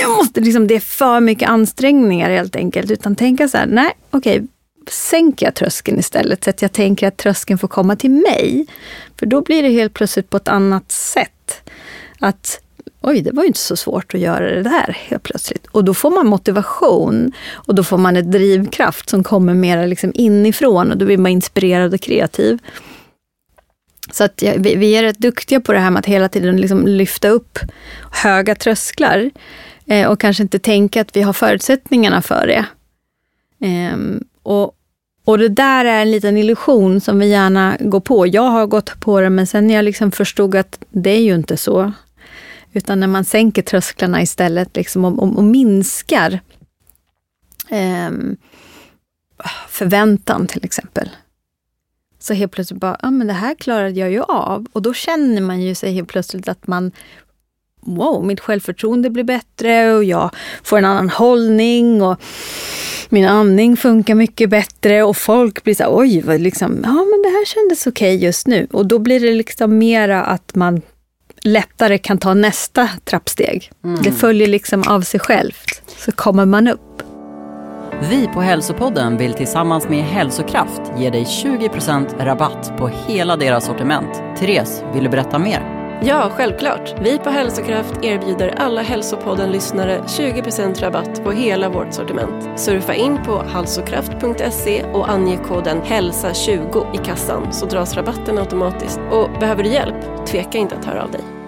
[0.00, 2.90] jag måste liksom, det är för mycket ansträngningar helt enkelt.
[2.90, 4.48] Utan tänka så här, nej okej, okay,
[4.90, 6.44] sänker jag tröskeln istället.
[6.44, 8.66] Så att jag tänker att tröskeln får komma till mig.
[9.18, 11.62] För då blir det helt plötsligt på ett annat sätt.
[12.18, 12.60] Att
[13.00, 15.66] oj, det var ju inte så svårt att göra det där helt plötsligt.
[15.66, 20.12] Och då får man motivation och då får man ett drivkraft som kommer mer liksom
[20.14, 22.58] inifrån och då blir man inspirerad och kreativ.
[24.12, 26.86] Så att vi, vi är rätt duktiga på det här med att hela tiden liksom
[26.86, 27.58] lyfta upp
[28.10, 29.30] höga trösklar
[29.86, 32.64] eh, och kanske inte tänka att vi har förutsättningarna för det.
[33.66, 33.96] Eh,
[34.42, 34.72] och,
[35.24, 38.26] och det där är en liten illusion som vi gärna går på.
[38.26, 41.34] Jag har gått på det, men sen när jag liksom förstod att det är ju
[41.34, 41.92] inte så.
[42.72, 46.40] Utan när man sänker trösklarna istället liksom och, och, och minskar
[47.68, 48.10] eh,
[49.68, 51.10] förväntan till exempel.
[52.22, 54.66] Så helt plötsligt bara, ja men det här klarade jag ju av.
[54.72, 56.92] Och då känner man ju sig helt plötsligt att man
[57.80, 60.30] wow, mitt självförtroende blir bättre och jag
[60.62, 62.20] får en annan hållning och
[63.08, 67.22] min andning funkar mycket bättre och folk blir så här, oj, vad liksom, ja men
[67.22, 68.66] det här kändes okej okay just nu.
[68.72, 70.82] Och då blir det liksom mera att man
[71.42, 73.70] lättare kan ta nästa trappsteg.
[73.84, 74.02] Mm.
[74.02, 77.02] Det följer liksom av sig självt, så kommer man upp.
[78.10, 84.22] Vi på Hälsopodden vill tillsammans med Hälsokraft ge dig 20% rabatt på hela deras sortiment.
[84.38, 85.82] Therese, vill du berätta mer?
[86.04, 86.94] Ja, självklart.
[87.00, 92.60] Vi på Hälsokraft erbjuder alla Hälsopodden-lyssnare 20% rabatt på hela vårt sortiment.
[92.60, 99.00] Surfa in på halsokraft.se och ange koden HÄLSA20 i kassan så dras rabatten automatiskt.
[99.10, 100.26] Och behöver du hjälp?
[100.26, 101.41] Tveka inte att höra av dig.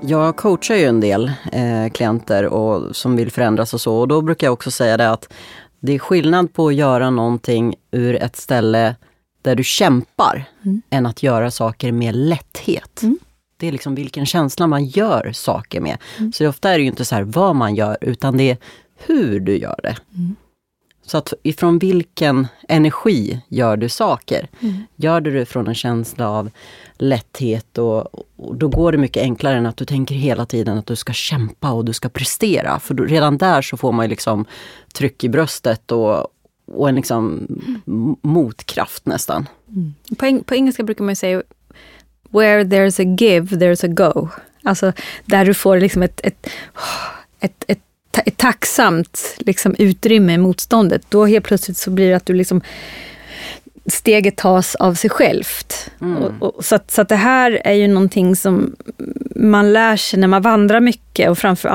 [0.00, 4.22] Jag coachar ju en del eh, klienter och, som vill förändras och så och då
[4.22, 5.32] brukar jag också säga det att
[5.80, 8.96] det är skillnad på att göra någonting ur ett ställe
[9.42, 10.82] där du kämpar, mm.
[10.90, 13.02] än att göra saker med lätthet.
[13.02, 13.18] Mm.
[13.56, 15.98] Det är liksom vilken känsla man gör saker med.
[16.18, 16.32] Mm.
[16.32, 18.56] Så ofta är det ju inte så vad man gör, utan det är
[18.96, 19.96] hur du gör det.
[21.08, 24.48] Så att ifrån vilken energi gör du saker?
[24.60, 24.82] Mm.
[24.96, 26.50] Gör du det från en känsla av
[26.98, 30.86] lätthet och, och, då går det mycket enklare än att du tänker hela tiden att
[30.86, 32.78] du ska kämpa och du ska prestera.
[32.78, 34.44] För då, redan där så får man liksom
[34.94, 36.26] tryck i bröstet och,
[36.72, 37.46] och en liksom
[37.86, 38.16] mm.
[38.22, 39.48] motkraft nästan.
[39.68, 39.94] Mm.
[40.18, 41.42] På, på, engelska brukar man säga
[42.30, 44.28] Where there's a give, there's a go.
[44.62, 44.92] Alltså
[45.24, 46.46] där du får liksom ett, ett,
[47.40, 47.87] ett, ett
[48.26, 52.60] ett tacksamt liksom, utrymme i motståndet, då helt plötsligt så blir det att du liksom
[53.86, 55.90] steget tas av sig självt.
[56.00, 56.16] Mm.
[56.16, 58.76] Och, och, så, att, så att det här är ju någonting som
[59.36, 61.68] man lär sig när man vandrar mycket och framför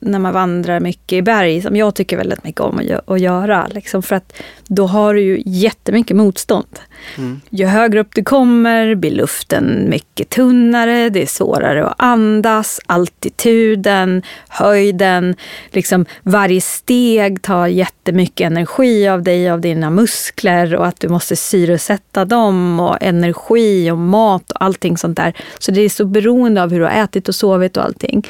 [0.00, 3.66] när man vandrar mycket i berg, som jag tycker väldigt mycket om att, göra.
[3.70, 4.32] Liksom, för att
[4.68, 6.78] då har du ju jättemycket motstånd.
[7.18, 7.40] Mm.
[7.50, 14.22] Ju högre upp du kommer blir luften mycket tunnare, det är svårare att andas, altituden,
[14.48, 15.36] höjden,
[15.70, 21.36] liksom varje steg tar jättemycket energi av dig, av dina muskler och att du måste
[21.36, 25.34] syresätta dem och energi och mat och allting sånt där.
[25.58, 28.26] Så det är så beroende av hur du har ätit och sovit och allting.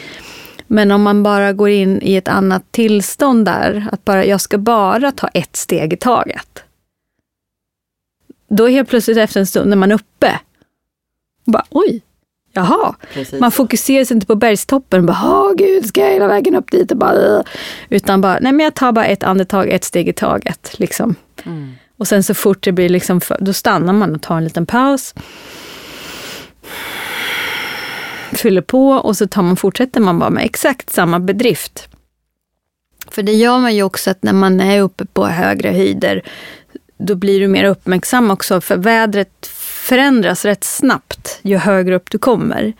[0.72, 4.58] Men om man bara går in i ett annat tillstånd där, att bara, jag ska
[4.58, 6.62] bara ta ett steg i taget.
[8.48, 10.40] Då helt plötsligt efter en stund när man är uppe,
[11.44, 12.02] bara oj,
[12.52, 12.94] jaha.
[13.14, 13.40] Precis.
[13.40, 16.90] Man fokuserar sig inte på bergstoppen, bara, åh gud, ska jag hela vägen upp dit?
[16.90, 17.44] Och bara,
[17.88, 20.78] utan bara, nej men jag tar bara ett andetag, ett steg i taget.
[20.78, 21.14] Liksom.
[21.44, 21.72] Mm.
[21.96, 25.14] Och sen så fort det blir, liksom, då stannar man och tar en liten paus
[28.32, 31.88] fyller på och så tar man, fortsätter man bara med exakt samma bedrift.
[33.10, 36.22] För det gör man ju också att när man är uppe på högre höjder,
[36.98, 39.46] då blir du mer uppmärksam också, för vädret
[39.82, 42.72] förändras rätt snabbt ju högre upp du kommer.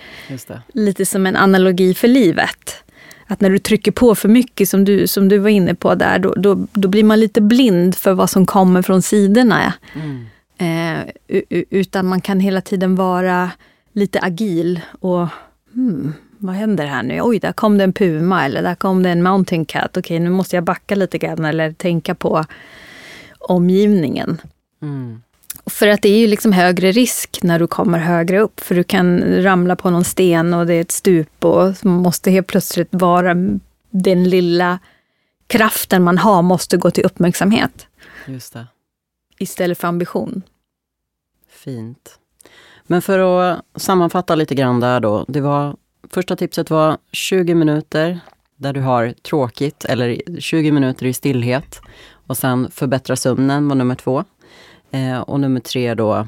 [0.73, 2.85] Lite som en analogi för livet.
[3.27, 6.19] Att när du trycker på för mycket, som du, som du var inne på där,
[6.19, 9.73] då, då, då blir man lite blind för vad som kommer från sidorna.
[9.95, 10.27] Mm.
[10.59, 11.09] Eh,
[11.71, 13.51] utan man kan hela tiden vara
[13.93, 15.29] lite agil och
[15.75, 17.21] hmm, vad händer här nu?
[17.23, 19.97] Oj, där kom det en puma eller där kom det en mountain cat.
[19.97, 22.45] Okej, nu måste jag backa lite grann eller tänka på
[23.39, 24.41] omgivningen.
[24.83, 25.23] Mm.
[25.67, 28.61] För att det är ju liksom högre risk när du kommer högre upp.
[28.61, 32.47] För du kan ramla på någon sten och det är ett stup och måste helt
[32.47, 33.35] plötsligt vara
[33.91, 34.79] den lilla
[35.47, 37.87] kraften man har måste gå till uppmärksamhet.
[38.27, 38.67] Just det.
[39.39, 40.43] Istället för ambition.
[41.51, 42.19] Fint.
[42.93, 45.25] Men för att sammanfatta lite grann där då.
[45.29, 45.77] Det var,
[46.11, 48.21] första tipset var 20 minuter
[48.57, 51.81] där du har tråkigt, eller 20 minuter i stillhet.
[52.27, 54.25] Och sen förbättra sömnen var nummer två.
[54.91, 56.27] Eh, och nummer tre då,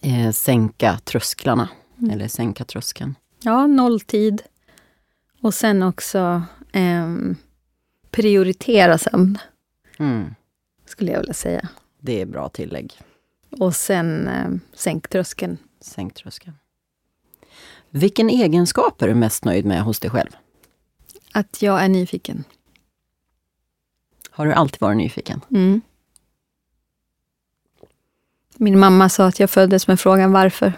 [0.00, 2.10] eh, sänka trösklarna, mm.
[2.10, 3.14] eller sänka tröskeln.
[3.42, 4.42] Ja, nolltid.
[5.40, 7.08] Och sen också eh,
[8.10, 9.38] prioritera sömn.
[9.98, 10.34] Mm.
[10.86, 11.68] Skulle jag vilja säga.
[12.00, 12.92] Det är bra tillägg.
[13.50, 15.58] Och sen eh, sänk tröskeln.
[15.80, 16.56] Sänk tröskeln.
[17.90, 20.30] Vilken egenskap är du mest nöjd med hos dig själv?
[21.32, 22.44] Att jag är nyfiken.
[24.30, 25.40] Har du alltid varit nyfiken?
[25.50, 25.80] Mm.
[28.56, 30.72] Min mamma sa att jag föddes med frågan varför.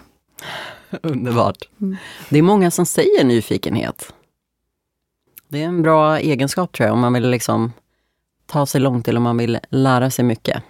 [1.01, 1.69] Underbart.
[1.81, 1.97] Mm.
[2.29, 4.13] Det är många som säger nyfikenhet.
[5.47, 7.73] Det är en bra egenskap tror jag, om man vill liksom
[8.45, 10.63] ta sig långt eller om man vill lära sig mycket.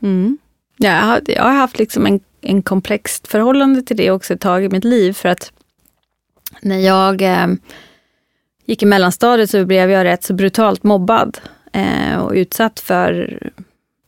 [0.00, 0.38] Mm.
[0.76, 4.40] Ja, jag, har, jag har haft liksom en, en komplext förhållande till det också ett
[4.40, 5.12] tag i mitt liv.
[5.12, 5.52] För att
[6.60, 7.46] när jag eh,
[8.64, 11.38] gick i mellanstadiet så blev jag rätt så brutalt mobbad
[11.72, 13.38] eh, och utsatt för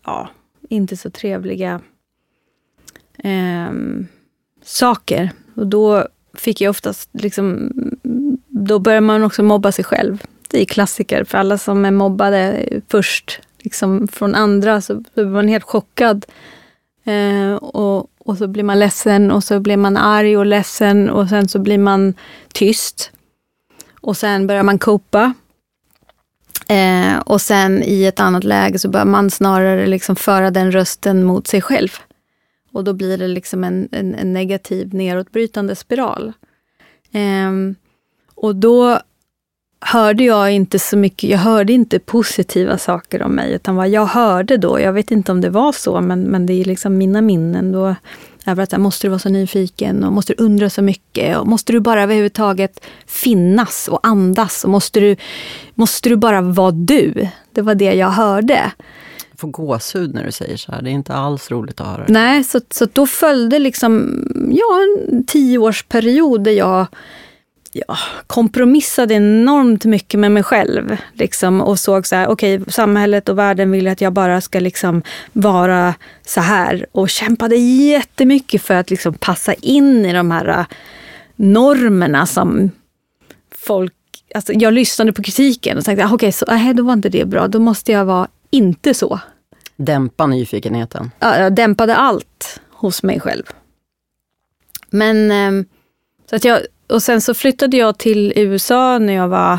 [0.04, 0.31] ja,
[0.68, 1.81] inte så trevliga
[3.18, 3.70] eh,
[4.64, 5.31] saker.
[5.54, 7.72] Och då fick jag oftast liksom,
[8.48, 10.22] då börjar man också mobba sig själv.
[10.48, 15.26] Det är klassiker för alla som är mobbade först, liksom från andra, så, så blir
[15.26, 16.26] man helt chockad.
[17.08, 21.28] Eh, och, och så blir man ledsen och så blir man arg och ledsen och
[21.28, 22.14] sen så blir man
[22.52, 23.10] tyst.
[24.00, 25.34] Och sen börjar man kopa
[26.68, 31.24] Eh, och sen i ett annat läge så börjar man snarare liksom föra den rösten
[31.24, 31.88] mot sig själv.
[32.72, 36.32] Och då blir det liksom en, en, en negativ nedåtbrytande spiral.
[37.12, 37.52] Eh,
[38.34, 39.00] och då
[39.80, 44.06] hörde jag inte så mycket, jag hörde inte positiva saker om mig, utan vad jag
[44.06, 47.20] hörde då, jag vet inte om det var så, men, men det är liksom mina
[47.20, 47.72] minnen.
[47.72, 47.94] Då
[48.46, 51.72] över att måste du vara så nyfiken och måste du undra så mycket och måste
[51.72, 55.16] du bara överhuvudtaget finnas och andas och måste du,
[55.74, 57.28] måste du bara vara du.
[57.52, 58.72] Det var det jag hörde.
[59.30, 60.82] Jag får gåshud när du säger så här.
[60.82, 62.04] Det är inte alls roligt att höra.
[62.08, 66.86] Nej, så, så då följde liksom ja, en tioårsperiod där jag
[67.88, 70.96] ja, kompromissade enormt mycket med mig själv.
[71.12, 74.60] Liksom, och såg så här, okej, okay, samhället och världen vill att jag bara ska
[74.60, 75.94] liksom vara
[76.26, 76.86] så här.
[76.92, 80.66] Och kämpade jättemycket för att liksom passa in i de här äh,
[81.36, 82.70] normerna som
[83.50, 83.94] folk...
[84.34, 87.24] Alltså jag lyssnade på kritiken och tänkte, ah, okej, okay, så, då var inte det
[87.24, 87.48] bra.
[87.48, 89.20] Då måste jag vara inte så.
[89.76, 91.10] Dämpa nyfikenheten?
[91.18, 93.42] Ja, jag dämpade allt hos mig själv.
[94.90, 95.64] Men eh,
[96.30, 99.59] så att jag och sen så flyttade jag till USA när jag var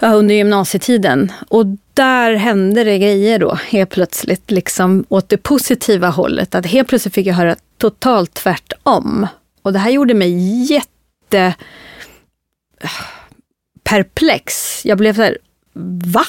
[0.00, 1.32] ja, under gymnasietiden.
[1.48, 6.54] Och där hände det grejer då helt plötsligt, liksom åt det positiva hållet.
[6.54, 9.26] Att helt plötsligt fick jag höra totalt tvärtom.
[9.62, 11.54] Och det här gjorde mig jätte
[12.80, 12.90] äh,
[13.84, 14.80] perplex.
[14.84, 15.38] Jag blev så här,
[16.04, 16.24] va?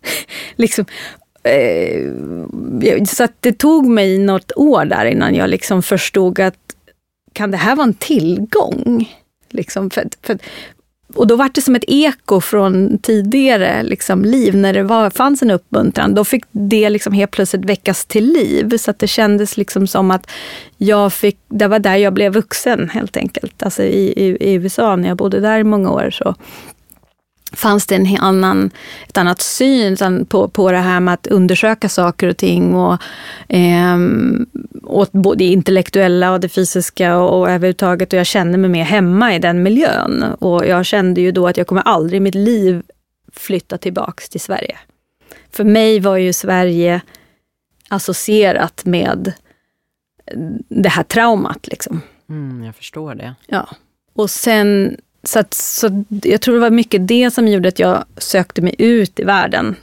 [0.56, 0.84] liksom,
[1.42, 6.56] eh, så att det tog mig något år där innan jag liksom förstod att
[7.32, 9.08] kan det här vara en tillgång?
[9.52, 10.38] Liksom för, för,
[11.14, 15.42] och då var det som ett eko från tidigare liksom, liv, när det var, fanns
[15.42, 16.14] en uppmuntran.
[16.14, 18.76] Då fick det liksom helt plötsligt väckas till liv.
[18.78, 20.30] Så att det kändes liksom som att
[20.76, 23.62] jag fick, det var där jag blev vuxen helt enkelt.
[23.62, 26.10] Alltså i, i, i USA, när jag bodde där i många år.
[26.10, 26.34] så
[27.52, 28.70] fanns det en annan,
[29.08, 32.74] ett annat syn på, på det här med att undersöka saker och ting.
[32.74, 33.02] Och,
[33.48, 33.98] eh,
[34.82, 38.12] åt både det intellektuella och det fysiska och, och överhuvudtaget.
[38.12, 40.22] Och jag kände mig mer hemma i den miljön.
[40.38, 42.82] Och jag kände ju då att jag kommer aldrig i mitt liv
[43.32, 44.78] flytta tillbaks till Sverige.
[45.50, 47.00] För mig var ju Sverige
[47.88, 49.32] associerat med
[50.68, 51.68] det här traumat.
[51.68, 52.00] Liksom.
[52.28, 53.34] Mm, jag förstår det.
[53.46, 53.68] Ja.
[54.14, 58.04] Och sen så, att, så jag tror det var mycket det som gjorde att jag
[58.16, 59.76] sökte mig ut i världen.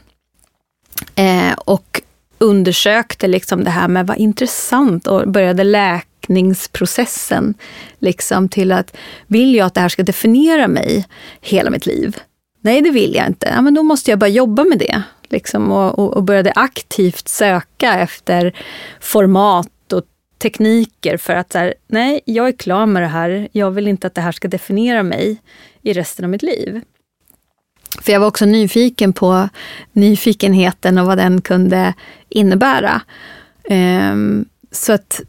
[1.16, 2.02] Eh, och
[2.38, 7.54] undersökte liksom det här med vad intressant och började läkningsprocessen.
[8.00, 8.98] Liksom till att,
[9.28, 11.08] vill jag att det här ska definiera mig
[11.42, 12.18] hela mitt liv?
[12.62, 13.52] Nej, det vill jag inte.
[13.56, 15.02] Ja, men då måste jag börja jobba med det.
[15.30, 18.54] Liksom, och, och, och började aktivt söka efter
[19.00, 19.68] format
[20.40, 23.48] tekniker för att så här, nej, jag är klar med det här.
[23.52, 25.38] Jag vill inte att det här ska definiera mig
[25.82, 26.82] i resten av mitt liv.
[28.02, 29.50] För jag var också nyfiken på
[29.92, 31.94] nyfikenheten och vad den kunde
[32.30, 33.02] innebära.
[33.70, 35.22] Um, så att,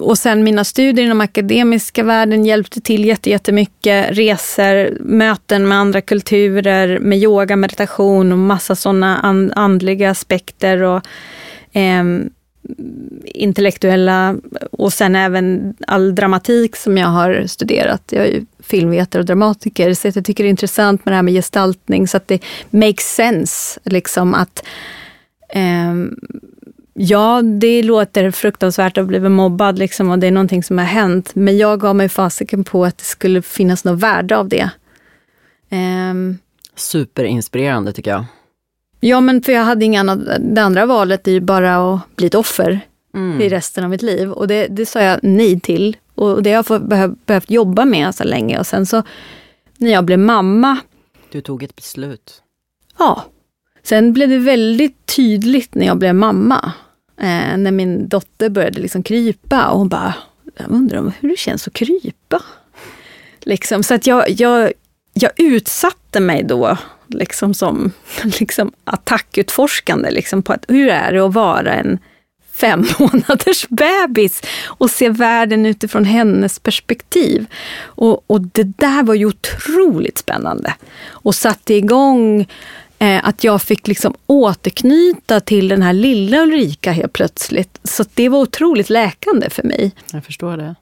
[0.00, 4.10] och sen mina studier inom akademiska världen hjälpte till jättemycket.
[4.10, 9.18] Resor, möten med andra kulturer, med yoga, meditation och massa sådana
[9.54, 10.82] andliga aspekter.
[10.82, 11.06] och
[11.74, 12.30] um,
[13.24, 14.36] intellektuella
[14.72, 18.02] och sen även all dramatik som jag har studerat.
[18.10, 21.22] Jag är ju filmvetare och dramatiker, så jag tycker det är intressant med det här
[21.22, 23.80] med gestaltning, så att det makes sense.
[23.84, 24.64] Liksom att
[25.48, 25.94] eh,
[26.94, 31.34] Ja, det låter fruktansvärt att bli mobbad liksom, och det är någonting som har hänt.
[31.34, 34.70] Men jag gav mig fasiken på att det skulle finnas något värde av det.
[35.70, 36.14] Eh,
[36.76, 38.24] Superinspirerande tycker jag.
[39.04, 40.18] Ja, men för jag hade inga annat.
[40.40, 42.80] Det andra valet är ju bara att bli ett offer
[43.14, 43.40] mm.
[43.40, 44.30] i resten av mitt liv.
[44.30, 45.96] Och det, det sa jag nej till.
[46.14, 48.58] Och det har jag behöv, behövt jobba med så länge.
[48.58, 49.02] Och sen så
[49.76, 50.78] när jag blev mamma.
[51.30, 52.42] Du tog ett beslut.
[52.98, 53.24] Ja.
[53.82, 56.72] Sen blev det väldigt tydligt när jag blev mamma.
[57.20, 60.14] Eh, när min dotter började liksom krypa och hon bara,
[60.56, 62.42] jag undrar hur det känns att krypa.
[63.40, 64.72] Liksom, så att jag, jag,
[65.12, 66.76] jag utsatte mig då
[67.12, 67.92] liksom som
[68.40, 71.98] liksom attackutforskande liksom på att, hur är det att vara en
[72.52, 77.46] fem månaders bebis och se världen utifrån hennes perspektiv.
[77.80, 80.74] Och, och det där var ju otroligt spännande
[81.08, 82.40] och satte igång
[82.98, 87.80] eh, att jag fick liksom återknyta till den här lilla Ulrika helt plötsligt.
[87.84, 89.92] Så det var otroligt läkande för mig.
[90.12, 90.74] Jag förstår det.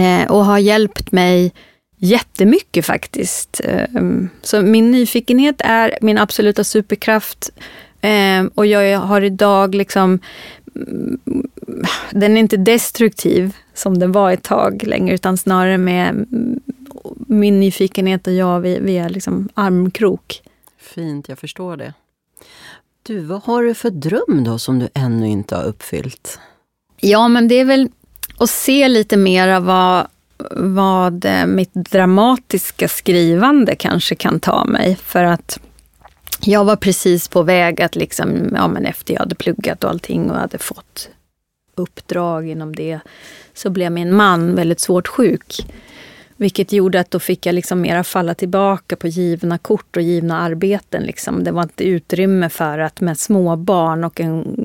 [0.00, 1.52] Eh, och har hjälpt mig
[2.00, 3.60] jättemycket faktiskt.
[3.64, 7.50] Ehm, så min nyfikenhet är min absoluta superkraft.
[8.00, 10.18] Ehm, och jag har idag liksom
[12.10, 16.26] den är inte destruktiv som den var ett tag längre, utan snarare med
[17.26, 20.42] min nyfikenhet och jag, vi, vi är liksom armkrok.
[20.78, 21.94] Fint, jag förstår det.
[23.02, 26.38] Du, vad har du för dröm då som du ännu inte har uppfyllt?
[27.00, 27.88] Ja, men det är väl
[28.38, 30.06] att se lite mera vad
[30.50, 34.96] vad eh, mitt dramatiska skrivande kanske kan ta mig.
[34.96, 35.60] För att
[36.42, 40.30] jag var precis på väg att, liksom, ja, men efter jag hade pluggat och allting
[40.30, 41.10] och hade fått
[41.74, 43.00] uppdrag inom det,
[43.54, 45.66] så blev min man väldigt svårt sjuk.
[46.36, 50.40] Vilket gjorde att då fick jag liksom mera falla tillbaka på givna kort och givna
[50.40, 51.02] arbeten.
[51.02, 51.44] Liksom.
[51.44, 54.56] Det var inte utrymme för att med småbarn och en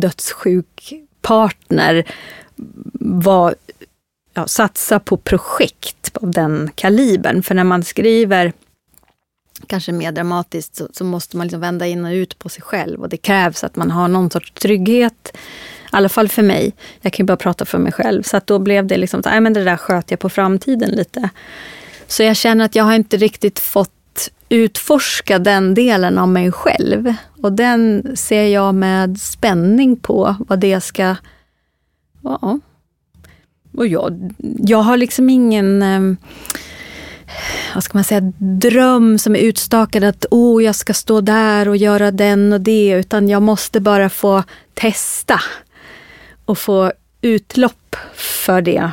[0.00, 2.04] dödssjuk partner
[3.00, 3.54] var
[4.38, 7.42] ja, satsa på projekt av den kalibern.
[7.42, 8.52] För när man skriver
[9.66, 13.00] kanske mer dramatiskt så, så, måste man liksom vända in och ut på sig själv
[13.00, 15.32] och det krävs att man har någon sorts trygghet.
[15.34, 16.72] I alla fall för mig.
[17.00, 18.22] Jag kan ju bara prata för mig själv.
[18.22, 21.30] Så att då blev det liksom, nej men det där sköt jag på framtiden lite.
[22.06, 27.14] Så jag känner att jag har inte riktigt fått utforska den delen av mig själv.
[27.42, 31.16] Och den ser jag med spänning på vad det ska...
[32.22, 32.60] Ja,
[33.78, 36.16] och jag, jag har liksom ingen ehm,
[37.74, 41.76] vad ska man säga, dröm som är utstakad att oh, jag ska stå där och
[41.76, 44.42] göra den och det, utan jag måste bara få
[44.74, 45.40] testa
[46.44, 48.90] och få utlopp för det.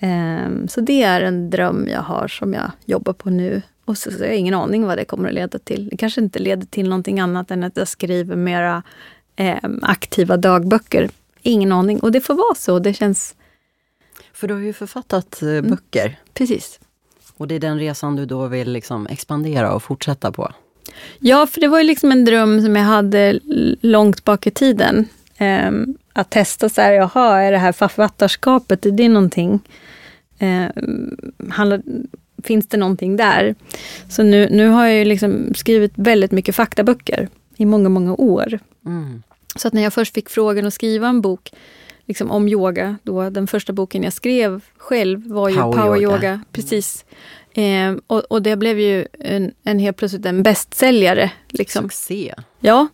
[0.00, 3.62] Ehm, så det är en dröm jag har som jag jobbar på nu.
[3.84, 5.88] Och så, så jag ingen aning vad det kommer att leda till.
[5.88, 8.82] Det kanske inte leder till någonting annat än att jag skriver mera
[9.36, 11.10] ehm, aktiva dagböcker.
[11.42, 12.00] Ingen aning.
[12.00, 12.78] Och det får vara så.
[12.78, 13.34] Det känns
[14.38, 15.70] för du har ju författat eh, mm.
[15.70, 16.18] böcker.
[16.34, 16.80] Precis.
[17.36, 20.52] Och det är den resan du då vill liksom expandera och fortsätta på?
[21.18, 23.38] Ja, för det var ju liksom en dröm som jag hade
[23.80, 25.08] långt bak i tiden.
[25.40, 29.60] Um, att testa så här, jaha, är det här författarskapet, är det någonting?
[30.40, 31.82] Um, handlar,
[32.42, 33.54] finns det någonting där?
[34.08, 38.58] Så nu, nu har jag ju liksom skrivit väldigt mycket faktaböcker i många, många år.
[38.86, 39.22] Mm.
[39.56, 41.52] Så att när jag först fick frågan att skriva en bok
[42.08, 42.96] liksom om yoga.
[43.02, 46.14] Då, den första boken jag skrev själv var ju Power, Power Yoga.
[46.16, 46.40] yoga.
[46.52, 47.04] Precis.
[47.54, 51.30] Eh, och, och, det blev ju en, en helt plötsligt en bästsäljare.
[51.48, 51.82] Liksom.
[51.82, 52.34] Succé!
[52.60, 52.88] Ja.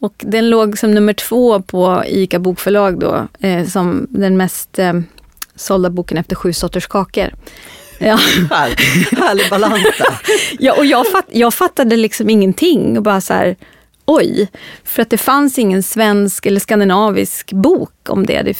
[0.00, 4.92] Och den låg som nummer två på ICA bokförlag då, eh, som den mest eh,
[5.54, 7.34] sålda boken efter Sju sorters kakor.
[7.98, 8.16] Ja.
[9.10, 9.82] Härlig balans
[10.58, 12.96] ja, och jag, fatt, jag fattade liksom ingenting.
[12.96, 13.56] Och bara så här,
[14.04, 14.50] oj.
[14.84, 18.42] För att det fanns ingen svensk eller skandinavisk bok om det.
[18.42, 18.56] det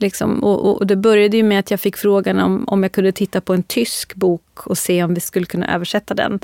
[0.00, 3.12] Liksom, och, och, det började ju med att jag fick frågan om, om jag kunde
[3.12, 6.40] titta på en tysk bok och se om vi skulle kunna översätta den.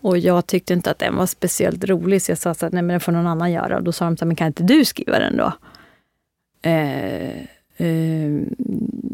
[0.00, 3.00] Och jag tyckte inte att den var speciellt rolig så jag sa att nej men
[3.00, 3.76] får någon annan göra.
[3.76, 5.52] Och då sa de så här, men kan inte du skriva den då?
[6.62, 7.36] Eh,
[7.86, 8.40] eh,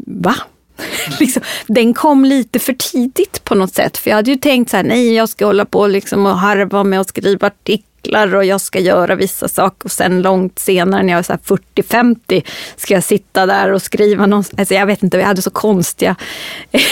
[0.07, 0.35] va?
[1.19, 3.97] liksom, den kom lite för tidigt på något sätt.
[3.97, 6.83] För jag hade ju tänkt så här, nej jag ska hålla på liksom och harva
[6.83, 9.85] med att skriva artiklar cyklar och jag ska göra vissa saker.
[9.85, 12.43] Och sen långt senare när jag är 40-50
[12.75, 16.15] ska jag sitta där och skriva någon, alltså jag vet inte, vi hade så konstiga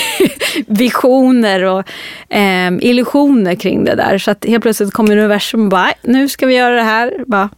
[0.68, 1.84] visioner och
[2.30, 4.18] eh, illusioner kring det där.
[4.18, 7.24] Så att helt plötsligt kom universum och bara, nu ska vi göra det här.
[7.28, 7.50] Bara,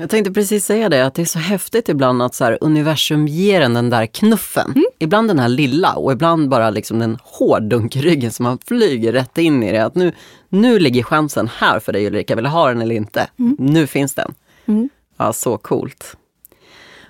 [0.00, 3.28] jag tänkte precis säga det, att det är så häftigt ibland att så här, universum
[3.28, 4.70] ger en den där knuffen.
[4.70, 4.84] Mm.
[4.98, 8.58] Ibland den här lilla och ibland bara liksom den hård dunk i ryggen som man
[8.66, 9.84] flyger rätt in i det.
[9.84, 10.12] Att nu,
[10.48, 13.28] nu ligger chansen här för dig Ulrika, vill du ha den eller inte?
[13.38, 13.56] Mm.
[13.58, 14.34] Nu finns den.
[14.66, 14.88] Mm.
[15.16, 16.16] Ja, så coolt.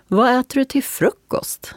[0.09, 1.75] Vad äter du till frukost?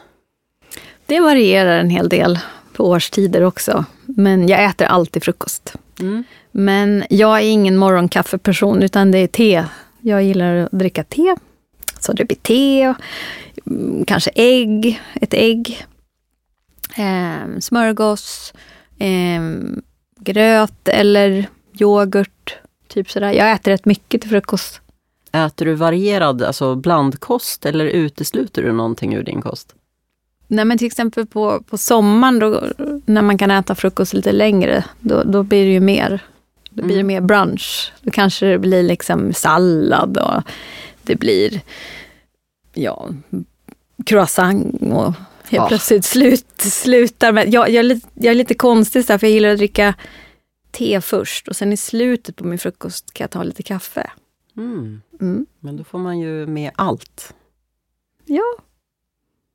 [1.06, 2.38] Det varierar en hel del
[2.72, 3.84] på årstider också.
[4.06, 5.74] Men jag äter alltid frukost.
[6.00, 6.24] Mm.
[6.50, 9.64] Men jag är ingen morgonkaffeperson utan det är te
[10.02, 11.36] jag gillar att dricka te.
[12.00, 12.94] Så det blir te,
[13.66, 15.86] mm, kanske ägg, ett ägg,
[16.96, 18.54] eh, smörgås,
[18.98, 19.42] eh,
[20.20, 21.46] gröt eller
[21.80, 22.56] yoghurt.
[22.88, 23.32] Typ sådär.
[23.32, 24.80] Jag äter rätt mycket till frukost.
[25.32, 29.74] Äter du varierad, alltså blandkost eller utesluter du någonting ur din kost?
[30.46, 32.62] Nej men till exempel på, på sommaren då,
[33.04, 36.22] när man kan äta frukost lite längre, då, då blir det ju mer
[36.74, 37.06] det blir mm.
[37.06, 37.92] mer brunch.
[38.00, 40.42] Då kanske det blir liksom sallad och
[41.02, 41.60] det blir
[42.74, 43.08] ja,
[44.06, 45.16] croissant och helt
[45.50, 45.68] ja.
[45.68, 47.54] plötsligt slut, slutar med...
[47.54, 49.94] Jag, jag, är lite, jag är lite konstig så här, för jag gillar att dricka
[50.70, 54.10] te först och sen i slutet på min frukost kan jag ta lite kaffe.
[54.56, 55.02] Mm.
[55.20, 55.46] Mm.
[55.60, 57.34] Men då får man ju med allt.
[58.24, 58.54] Ja,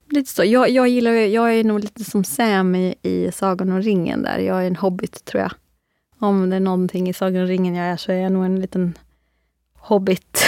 [0.10, 0.44] lite så.
[0.44, 4.40] Jag, jag, gillar, jag är nog lite som Sam i, i Sagan om ringen där.
[4.40, 5.52] Jag är en hobbit tror jag.
[6.20, 8.60] Om det är någonting i Sagan om ringen jag är så är jag nog en
[8.60, 8.98] liten
[9.80, 10.46] hobbit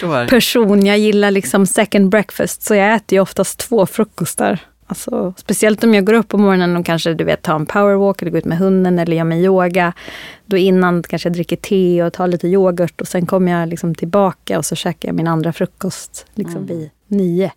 [0.00, 0.86] jag person.
[0.86, 4.58] Jag gillar liksom second breakfast, så jag äter ju oftast två frukostar.
[4.86, 8.22] Alltså, speciellt om jag går upp på morgonen och kanske du vet, tar en powerwalk
[8.22, 9.92] eller går ut med hunden eller gör min yoga.
[10.46, 13.94] Då innan kanske jag dricker te och tar lite yoghurt och sen kommer jag liksom
[13.94, 16.66] tillbaka och så käkar jag min andra frukost liksom mm.
[16.66, 17.52] vid nio.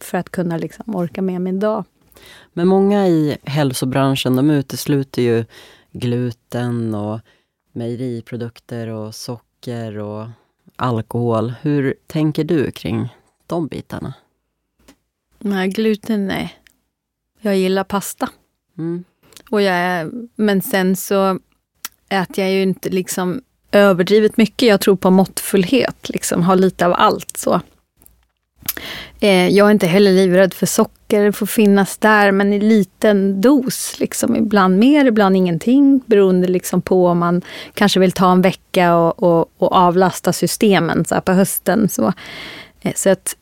[0.00, 1.84] För att kunna liksom orka med min dag.
[2.52, 5.44] Men många i hälsobranschen de utesluter ju
[5.92, 7.20] gluten och
[7.72, 10.28] mejeriprodukter och socker och
[10.76, 11.54] alkohol.
[11.62, 13.08] Hur tänker du kring
[13.46, 14.14] de bitarna?
[15.38, 16.58] Nej, gluten nej.
[17.40, 18.28] Jag gillar pasta.
[18.78, 19.04] Mm.
[19.50, 21.38] Och jag men sen så
[22.08, 24.68] äter jag ju inte liksom överdrivet mycket.
[24.68, 27.36] Jag tror på måttfullhet, liksom ha lite av allt.
[27.36, 27.60] så.
[29.20, 33.40] Eh, jag är inte heller livrädd för socker, det får finnas där, men i liten
[33.40, 34.00] dos.
[34.00, 34.36] Liksom.
[34.36, 37.42] Ibland mer, ibland ingenting, beroende liksom på om man
[37.74, 41.88] kanske vill ta en vecka och, och, och avlasta systemen så på hösten.
[41.88, 42.12] Så,
[42.82, 43.36] eh, så att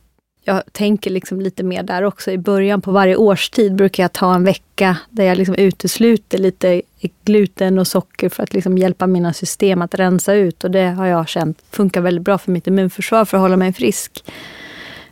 [0.48, 2.30] jag tänker liksom lite mer där också.
[2.30, 6.82] I början på varje årstid brukar jag ta en vecka där jag liksom utesluter lite
[7.24, 10.64] gluten och socker för att liksom hjälpa mina system att rensa ut.
[10.64, 13.72] Och det har jag känt funkar väldigt bra för mitt immunförsvar för att hålla mig
[13.72, 14.24] frisk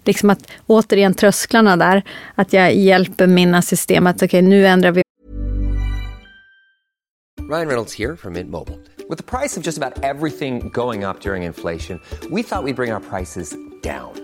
[0.06, 2.02] liksom att återigen trösklarna där,
[2.34, 5.02] att jag hjälper mina system att okej, okay, nu ändrar vi.
[7.50, 8.78] Ryan Reynolds här från Mint Mobile.
[9.08, 12.74] Med priset på nästan allt som går upp under inflationen, trodde vi att vi skulle
[12.74, 13.44] bring våra priser
[13.82, 14.23] down.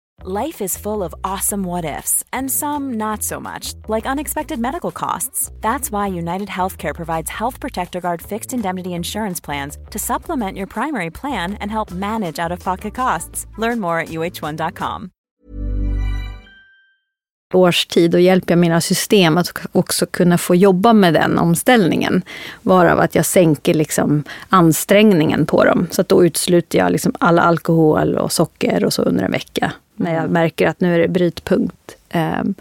[0.23, 4.91] Life is full of awesome what ifs and some not so much, like unexpected medical
[4.91, 5.51] costs.
[5.61, 10.67] That's why United Healthcare provides Health Protector Guard fixed indemnity insurance plans to supplement your
[10.67, 13.47] primary plan and help manage out of pocket costs.
[13.57, 15.09] Learn more at uh1.com.
[17.53, 22.21] Årstid och hjälper jag mina system att också kunna få jobba med den omställningen.
[22.61, 25.87] Varav att jag sänker liksom ansträngningen på dem.
[25.91, 29.73] Så att då utesluter jag liksom all alkohol och socker och så under en vecka
[30.01, 31.95] när jag märker att nu är det brytpunkt.
[32.09, 32.55] Ehm,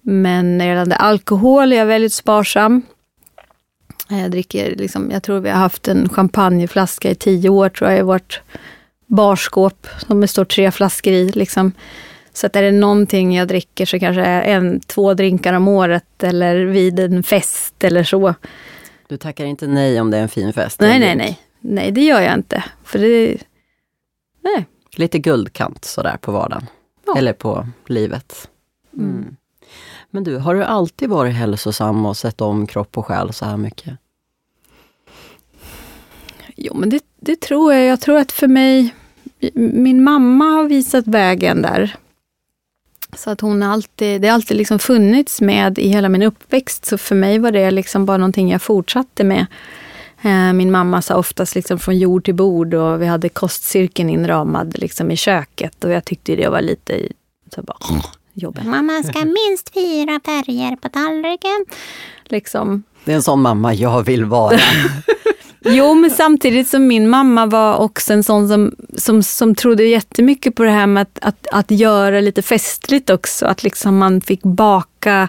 [0.00, 2.82] men när det gäller alkohol är jag väldigt sparsam.
[4.08, 7.98] Jag dricker, liksom, jag tror vi har haft en champagneflaska i tio år tror jag
[7.98, 8.40] i vårt
[9.06, 11.28] barskåp som det står tre flaskor i.
[11.28, 11.72] Liksom.
[12.32, 16.56] Så att är det någonting jag dricker så kanske en, två drinkar om året eller
[16.56, 18.34] vid en fest eller så.
[19.08, 20.80] Du tackar inte nej om det är en fin fest?
[20.80, 21.40] Nej, nej, nej.
[21.60, 22.64] Nej, det gör jag inte.
[22.84, 23.36] För det...
[24.44, 24.66] Nej.
[24.98, 26.66] Lite guldkant sådär på vardagen.
[27.06, 27.18] Ja.
[27.18, 28.48] Eller på livet.
[28.96, 29.36] Mm.
[30.10, 33.56] Men du, har du alltid varit hälsosam och sett om kropp och själ så här
[33.56, 33.98] mycket?
[36.56, 37.84] Jo, men det, det tror jag.
[37.84, 38.94] Jag tror att för mig,
[39.54, 41.96] min mamma har visat vägen där.
[43.16, 46.84] Så att hon alltid, det har alltid liksom funnits med i hela min uppväxt.
[46.84, 49.46] Så för mig var det liksom bara någonting jag fortsatte med.
[50.26, 54.78] Eh, Min mamma sa oftast liksom från jord till bord och vi hade kostcirkeln inramad
[54.78, 55.84] liksom i köket.
[55.84, 57.00] Och jag tyckte det var lite
[57.54, 57.78] så bara,
[58.32, 58.64] jobbigt.
[58.64, 61.66] Mamma ska minst fyra färger på tallriken.
[62.24, 62.82] Liksom.
[63.04, 64.58] Det är en sån mamma jag vill vara.
[65.68, 70.54] Jo, men samtidigt som min mamma var också en sån som, som, som trodde jättemycket
[70.54, 73.46] på det här med att, att, att göra lite festligt också.
[73.46, 75.28] Att liksom man fick baka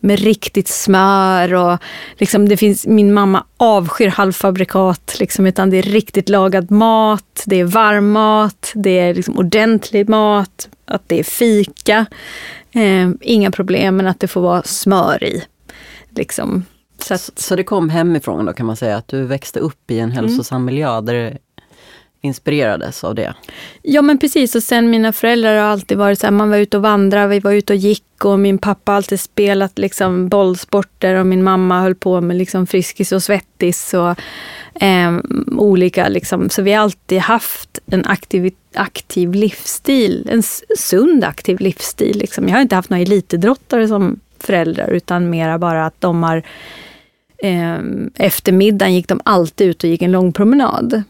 [0.00, 1.78] med riktigt smör och
[2.16, 7.60] liksom det finns, min mamma avskyr halvfabrikat, liksom, utan det är riktigt lagad mat, det
[7.60, 12.06] är varm mat, det är liksom ordentlig mat, att det är fika.
[12.72, 15.42] Eh, inga problem, men att det får vara smör i.
[16.10, 16.64] Liksom.
[16.98, 19.98] Så att, Så det kom hemifrån då kan man säga, att du växte upp i
[19.98, 21.38] en hälsosam miljö där du
[22.20, 23.34] inspirerades av det?
[23.82, 26.76] Ja men precis och sen mina föräldrar har alltid varit så här, man var ute
[26.76, 31.14] och vandrade, vi var ute och gick och min pappa har alltid spelat liksom bollsporter
[31.14, 34.20] och min mamma höll på med liksom Friskis och Svettis och
[34.82, 35.18] eh,
[35.56, 36.50] olika liksom.
[36.50, 40.42] Så vi har alltid haft en aktiv, aktiv livsstil, en
[40.78, 42.18] sund aktiv livsstil.
[42.18, 42.48] Liksom.
[42.48, 46.42] Jag har inte haft några elitidrottare som föräldrar utan mera bara att de har
[47.42, 47.78] eh,
[48.14, 51.02] eftermiddagen gick de alltid ut och gick en lång promenad.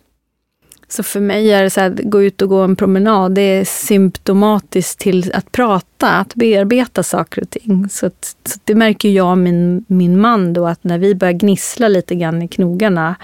[0.91, 3.43] Så för mig är det så här, att gå ut och gå en promenad, det
[3.43, 7.89] är symptomatiskt till att prata, att bearbeta saker och ting.
[7.89, 11.33] Så, att, så det märker jag och min, min man då, att när vi börjar
[11.33, 13.17] gnissla lite grann i knogarna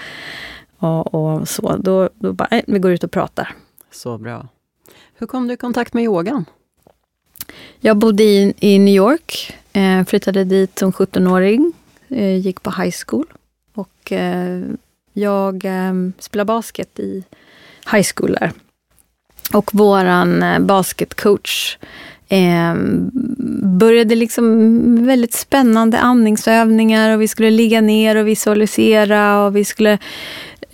[0.78, 3.54] och, och så, då, då bara, eh, vi går ut och pratar.
[3.92, 4.48] Så bra.
[5.14, 6.44] Hur kom du i kontakt med yogan?
[7.80, 11.72] Jag bodde i, i New York, eh, flyttade dit som 17-åring,
[12.14, 13.26] Eh, gick på high school.
[13.74, 14.62] Och eh,
[15.12, 17.24] jag eh, spelade basket i
[17.92, 18.52] high school där.
[19.52, 21.78] Och våran basketcoach
[22.28, 22.74] eh,
[23.78, 29.98] började liksom väldigt spännande andningsövningar och vi skulle ligga ner och visualisera och vi skulle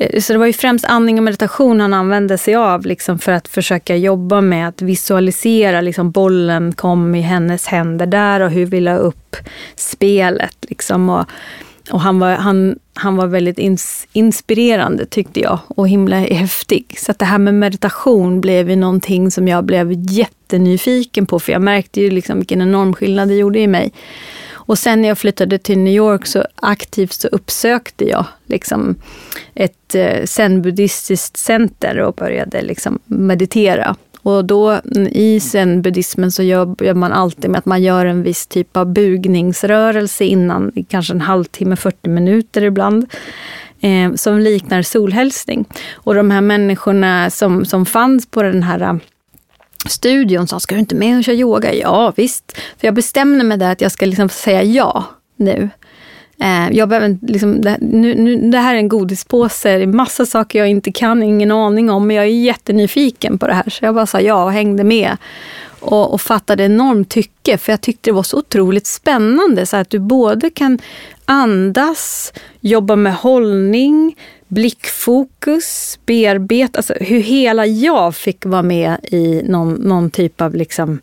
[0.01, 3.33] Eh, så det var ju främst andning och meditation han använde sig av liksom för
[3.33, 5.81] att försöka jobba med att visualisera.
[5.81, 9.37] Liksom bollen kom i hennes händer där och hur vi la upp
[9.77, 10.57] spelet.
[10.69, 11.11] Liksom.
[11.11, 11.25] Och,
[11.91, 16.95] och han, var, han, han var väldigt ins, inspirerande tyckte jag och himla häftig.
[16.99, 21.53] Så att det här med meditation blev ju någonting som jag blev jättenyfiken på för
[21.53, 23.93] jag märkte ju liksom vilken enorm skillnad det gjorde i mig.
[24.71, 28.97] Och sen när jag flyttade till New York så aktivt så uppsökte jag liksom
[29.55, 33.97] ett eh, zen-buddhistiskt center och började liksom meditera.
[34.23, 38.77] Och då i zen-buddhismen så gör man alltid med att man gör en viss typ
[38.77, 43.07] av bugningsrörelse innan, kanske en halvtimme, 40 minuter ibland.
[43.81, 45.65] Eh, som liknar solhälsning.
[45.93, 49.01] Och de här människorna som, som fanns på den här
[49.89, 51.75] studion sa, ska du inte med och köra yoga?
[51.75, 52.53] Ja, visst.
[52.53, 55.05] För jag bestämde mig där att jag ska liksom säga ja
[55.37, 55.71] nu.
[56.43, 60.27] Eh, jag behöver liksom, det, nu, nu, det här är en godispåse, det är massa
[60.27, 63.71] saker jag inte kan, ingen aning om, men jag är jättenyfiken på det här.
[63.71, 65.17] Så jag bara sa ja och hängde med.
[65.81, 69.67] Och, och fattade enormt tycke, för jag tyckte det var så otroligt spännande.
[69.67, 70.79] Så att du både kan
[71.25, 74.17] andas, jobba med hållning,
[74.51, 81.01] blickfokus, bearbeta, alltså hur hela jag fick vara med i någon, någon typ av liksom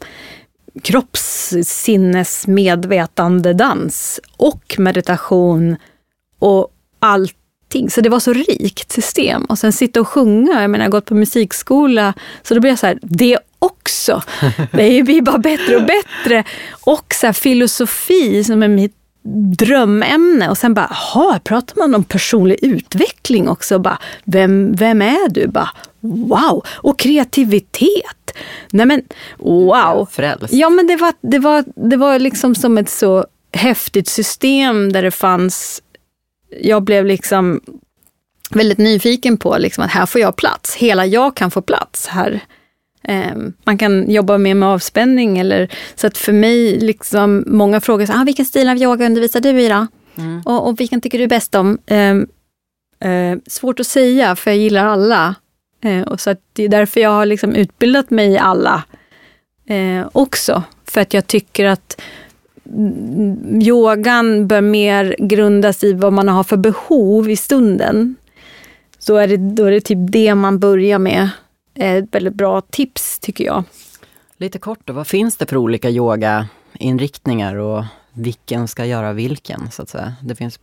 [0.84, 5.78] kroppssinnes medvetandedans och meditation
[6.40, 6.68] och
[7.00, 7.90] allting.
[7.90, 9.46] Så det var så rikt system.
[9.46, 12.72] Och sen sitta och sjunga, jag menar jag har gått på musikskola, så då blir
[12.72, 14.22] jag så här, det också.
[14.72, 16.44] Det blir bara bättre och bättre.
[16.70, 19.07] Och så här, filosofi som är mitt
[19.58, 23.80] drömämne och sen bara, jaha, pratar man om personlig utveckling också?
[23.80, 25.48] Bara, vem, vem är du?
[25.48, 25.70] Bara,
[26.00, 26.66] wow!
[26.70, 28.38] Och kreativitet.
[28.72, 29.02] Nej men,
[29.38, 30.08] wow!
[30.12, 30.54] Frälst.
[30.54, 35.04] Ja men det var, det, var, det var liksom som ett så häftigt system där
[35.04, 35.82] det fanns,
[36.62, 37.62] jag blev liksom
[38.50, 40.76] väldigt nyfiken på liksom att här får jag plats.
[40.76, 42.42] Hela jag kan få plats här.
[43.08, 45.38] Eh, man kan jobba mer med avspänning.
[45.38, 49.40] Eller, så att för mig, liksom, många frågar så, ah, vilken stil av yoga undervisar
[49.40, 49.88] du i då?
[50.18, 50.42] Mm.
[50.46, 51.78] Och, och vilken tycker du bäst om?
[51.86, 52.16] Eh,
[53.12, 55.36] eh, svårt att säga, för jag gillar alla.
[55.84, 58.84] Eh, och så det är därför jag har liksom utbildat mig i alla
[59.68, 60.64] eh, också.
[60.86, 62.02] För att jag tycker att
[62.74, 68.16] mm, yogan bör mer grundas i vad man har för behov i stunden.
[69.00, 71.30] Så är det, då är det typ det man börjar med.
[71.80, 73.64] Ett väldigt bra tips tycker jag.
[74.38, 79.82] Lite kort då, vad finns det för olika yogainriktningar och vilken ska göra vilken så
[79.82, 80.16] att säga?
[80.22, 80.60] Det finns,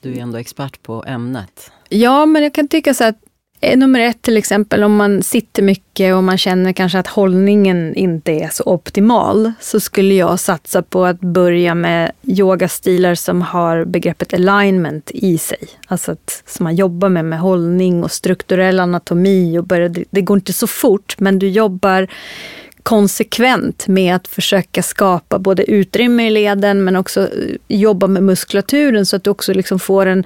[0.00, 1.72] du är ändå expert på ämnet.
[1.88, 3.27] Ja, men jag kan tycka så att eh,
[3.60, 7.94] Eh, nummer ett till exempel, om man sitter mycket och man känner kanske att hållningen
[7.94, 13.84] inte är så optimal, så skulle jag satsa på att börja med yogastilar som har
[13.84, 15.68] begreppet alignment i sig.
[15.86, 19.58] Alltså att, som man jobbar med, med hållning och strukturell anatomi.
[19.58, 22.08] Och börja, det går inte så fort, men du jobbar
[22.82, 29.06] konsekvent med att försöka skapa både utrymme i leden men också eh, jobba med muskulaturen
[29.06, 30.24] så att du också liksom får en,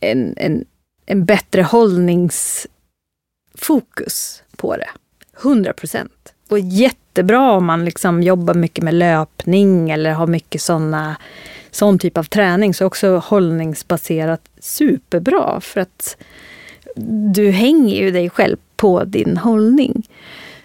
[0.00, 0.64] en, en,
[1.10, 4.88] en bättre hållningsfokus på det.
[5.42, 6.32] 100 procent.
[6.48, 11.16] Och jättebra om man liksom jobbar mycket med löpning eller har mycket såna,
[11.70, 12.74] sån typ av träning.
[12.74, 16.16] Så också hållningsbaserat superbra för att
[17.34, 20.08] du hänger ju dig själv på din hållning.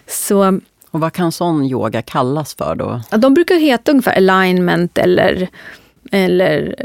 [0.06, 3.00] Så och vad kan sån yoga kallas för då?
[3.10, 5.48] Ja, de brukar heta ungefär alignment eller,
[6.10, 6.76] eller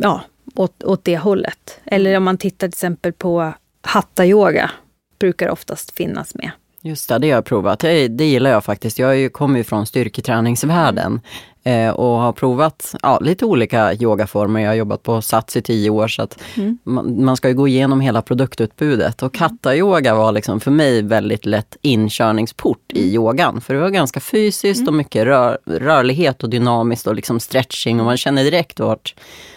[0.00, 0.22] ja,
[0.54, 1.80] åt, åt det hållet.
[1.84, 4.70] Eller om man tittar till exempel på hatta-yoga,
[5.18, 6.50] brukar oftast finnas med.
[6.86, 7.78] Just det, det har jag provat.
[7.78, 8.98] Det, det gillar jag faktiskt.
[8.98, 11.20] Jag kommer ju från styrketräningsvärlden
[11.62, 14.60] eh, och har provat ja, lite olika yogaformer.
[14.60, 16.78] Jag har jobbat på Sats i tio år så att mm.
[16.84, 19.22] man, man, ska ju gå igenom hela produktutbudet.
[19.22, 23.14] Och katta-yoga var liksom för mig väldigt lätt inkörningsport i mm.
[23.14, 23.60] yogan.
[23.60, 24.88] För det var ganska fysiskt mm.
[24.88, 29.14] och mycket rör, rörlighet och dynamiskt och liksom stretching och man känner direkt vart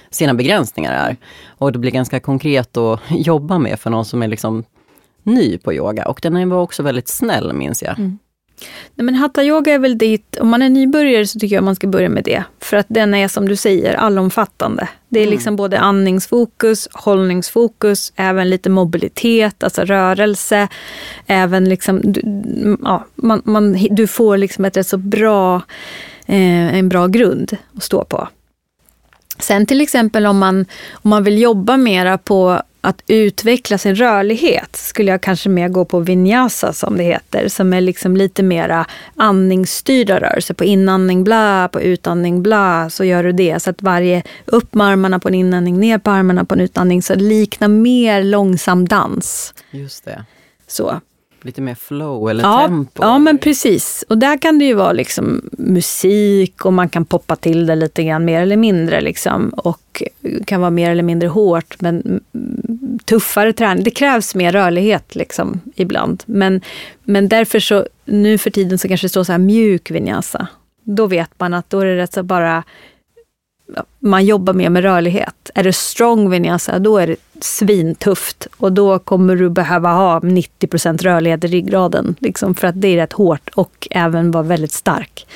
[0.10, 1.18] sina begränsningar är.
[1.48, 4.64] Och det blir ganska konkret att jobba med för någon som är liksom
[5.24, 6.08] ny på yoga.
[6.08, 8.00] Och den var också väldigt snäll minns jag.
[8.00, 8.18] Mm.
[8.96, 11.76] Nej, men hatta yoga är väl dit, om man är nybörjare så tycker jag man
[11.76, 12.44] ska börja med det.
[12.60, 14.88] För att den är som du säger allomfattande.
[15.10, 15.34] Det är mm.
[15.34, 20.68] liksom både andningsfokus, hållningsfokus, även lite mobilitet, alltså rörelse.
[21.28, 22.22] Även liksom, du,
[22.84, 25.56] ja, man, man, du får liksom ett rätt så bra,
[26.26, 28.28] eh, en bra grund att stå på.
[29.40, 34.76] Sen till exempel om man, om man vill jobba mera på att utveckla sin rörlighet
[34.76, 38.86] skulle jag kanske mer gå på vinyasa som det heter, som är liksom lite mera
[39.16, 40.54] andningsstyrda rörelser.
[40.54, 43.64] På inandning bla, på utandning bla, så gör du det.
[43.64, 47.02] Så att varje, upp med armarna på en inandning, ner på armarna på en utandning.
[47.02, 49.54] Så liknar mer långsam dans.
[49.72, 50.26] Just det.
[50.68, 51.02] Så.
[51.48, 53.04] Lite mer flow eller ja, tempo?
[53.04, 54.06] Ja, men precis.
[54.10, 58.04] Och där kan det ju vara liksom musik och man kan poppa till det lite
[58.04, 59.02] grann mer eller mindre.
[59.02, 59.50] Liksom.
[59.50, 60.04] Och
[60.46, 62.22] kan vara mer eller mindre hårt, men
[63.06, 63.84] tuffare träning.
[63.84, 66.24] Det krävs mer rörlighet liksom, ibland.
[66.26, 66.62] Men,
[67.04, 70.48] men därför så, nu för tiden så kanske det står så här mjuk vinyasa.
[70.84, 72.64] Då vet man att då är det rätt så bara
[74.00, 75.50] man jobbar mer med rörlighet.
[75.56, 78.48] Är det strong vinyasa, då är det svintufft.
[78.58, 82.16] Och då kommer du behöva ha 90 rörlighet i ryggraden.
[82.20, 85.28] Liksom, för att det är rätt hårt och även vara väldigt stark.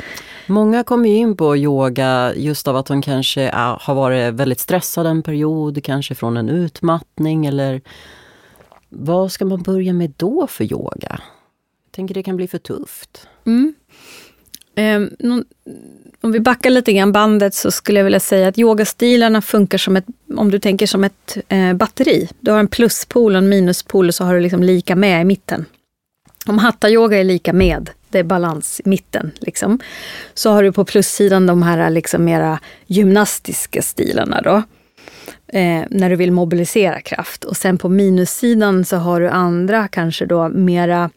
[0.48, 5.10] Många kommer in på yoga just av att de kanske är, har varit väldigt stressade
[5.10, 7.82] en period, kanske från en utmattning eller
[8.90, 11.20] vad ska man börja med då för yoga?
[11.86, 13.28] Jag tänker det kan bli för tufft.
[13.46, 13.74] Mm.
[14.76, 15.02] Eh,
[16.22, 19.96] om vi backar lite grann bandet så skulle jag vilja säga att yogastilarna funkar som
[19.96, 20.06] ett,
[20.38, 22.30] om du tänker som ett eh, batteri.
[22.40, 25.24] Du har en pluspol och en minuspol och så har du liksom lika med i
[25.24, 25.66] mitten.
[26.46, 29.32] Om hatta-yoga är lika med, det är balans i mitten.
[29.40, 29.80] Liksom.
[30.34, 34.42] Så har du på plussidan de här liksom mera gymnastiska stilarna.
[34.42, 34.56] Då,
[35.48, 37.44] eh, när du vill mobilisera kraft.
[37.44, 41.10] Och sen på minussidan så har du andra kanske då mera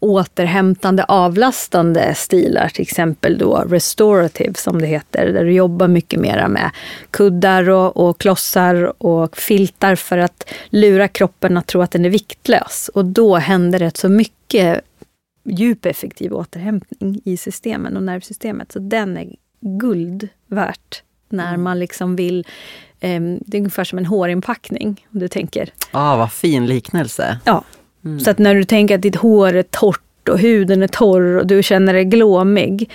[0.00, 6.48] återhämtande, avlastande stilar, till exempel då restorative som det heter, där du jobbar mycket mera
[6.48, 6.70] med
[7.10, 12.10] kuddar och, och klossar och filtar för att lura kroppen att tro att den är
[12.10, 12.90] viktlös.
[12.94, 14.80] Och då händer det så mycket
[15.44, 18.72] djup effektiv återhämtning i systemen och nervsystemet.
[18.72, 21.62] Så den är guld värt när mm.
[21.62, 22.46] man liksom vill
[23.00, 25.70] eh, det är ungefär som en hårinpackning, om du tänker.
[25.90, 27.38] Ah, vad fin liknelse.
[27.44, 27.64] Ja,
[28.08, 28.20] Mm.
[28.20, 31.46] Så att när du tänker att ditt hår är torrt och huden är torr och
[31.46, 32.90] du känner dig glåmig.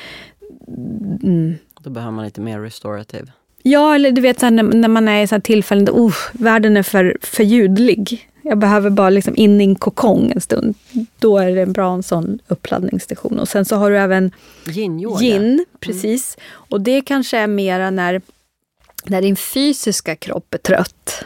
[1.23, 1.55] Mm.
[1.79, 3.31] Då behöver man lite mer restorative.
[3.63, 6.83] Ja, eller du vet så när, när, man är i tillfällen där oh, världen är
[6.83, 8.29] för, för ljudlig.
[8.41, 10.75] Jag behöver bara liksom in i en kokong en stund.
[11.19, 13.39] Då är det en bra en sån uppladdningsstation.
[13.39, 14.31] Och sen så har du även
[14.67, 15.65] yin, yin mm.
[15.79, 16.37] precis.
[16.37, 16.65] Mm.
[16.69, 18.21] Och det kanske är mera när,
[19.03, 21.25] när din fysiska kropp är trött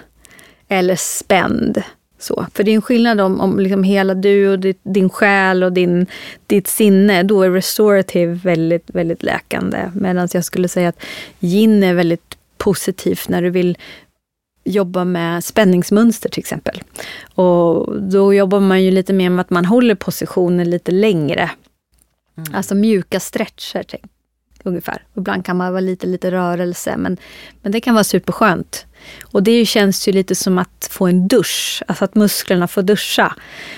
[0.68, 1.84] eller spänd
[2.20, 5.64] Så, för det är en skillnad om, om liksom hela du och ditt, din själ
[5.64, 6.08] och din,
[6.48, 7.24] ditt sinne.
[7.24, 9.92] Då är restorative väldigt, väldigt läkande.
[9.94, 11.04] Medan jag skulle säga att
[11.40, 13.78] yin är väldigt positivt när du vill
[14.64, 16.82] jobba med spänningsmönster till exempel.
[17.36, 21.52] Och då jobbar man ju lite mer med att man håller positionen lite längre.
[22.38, 22.56] Mm.
[22.56, 24.04] Alltså mjuka stretcher, tänk,
[24.64, 25.04] ungefär.
[25.18, 27.18] Ibland kan man vara lite, lite rörelse, men,
[27.62, 28.86] men det kan vara superskönt.
[29.32, 33.36] Och det känns ju lite som att få en dusch, alltså att musklerna får duscha.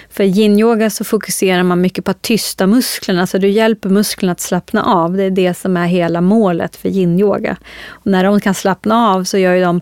[0.10, 4.32] För i yin-yoga så fokuserar man mycket på att tysta musklerna, så du hjälper musklerna
[4.32, 5.18] att slappna av.
[5.18, 7.58] Det är det som är hela målet för yin-yoga.
[7.88, 9.82] Och när de kan slappna av så gör ju de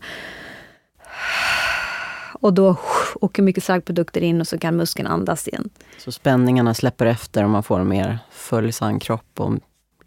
[2.40, 2.76] och då
[3.22, 5.70] åker mycket slaggprodukter in och så kan muskeln andas igen.
[5.98, 9.54] Så spänningarna släpper efter och man får en mer följsam kropp och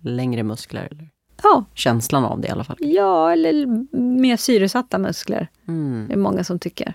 [0.00, 0.88] längre muskler?
[0.90, 1.08] Eller?
[1.42, 1.64] Ja.
[1.74, 2.76] Känslan av det i alla fall?
[2.80, 3.66] Ja, eller
[3.98, 5.48] mer syresatta muskler.
[5.68, 6.04] Mm.
[6.08, 6.94] Det är många som tycker.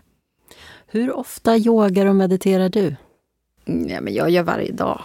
[0.88, 2.95] Hur ofta yogar och mediterar du?
[3.66, 5.01] Mm, ja, men jag gör varje dag.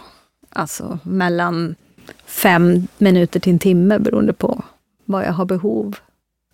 [0.49, 1.75] Alltså mellan
[2.25, 4.63] fem minuter till en timme beroende på
[5.05, 5.95] vad jag har behov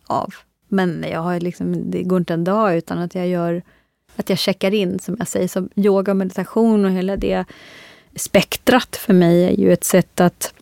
[0.07, 0.33] av.
[0.67, 3.61] Men jag har liksom, det går inte en dag utan att jag gör
[4.15, 5.47] att jag checkar in, som jag säger.
[5.47, 7.45] Så yoga och meditation och hela det
[8.15, 10.53] spektrat för mig är ju ett sätt att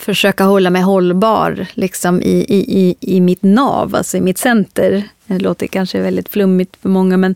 [0.00, 5.02] försöka hålla mig hållbar liksom i, i, i, i mitt nav, alltså i mitt center.
[5.26, 7.34] Det låter kanske väldigt flummigt för många, men,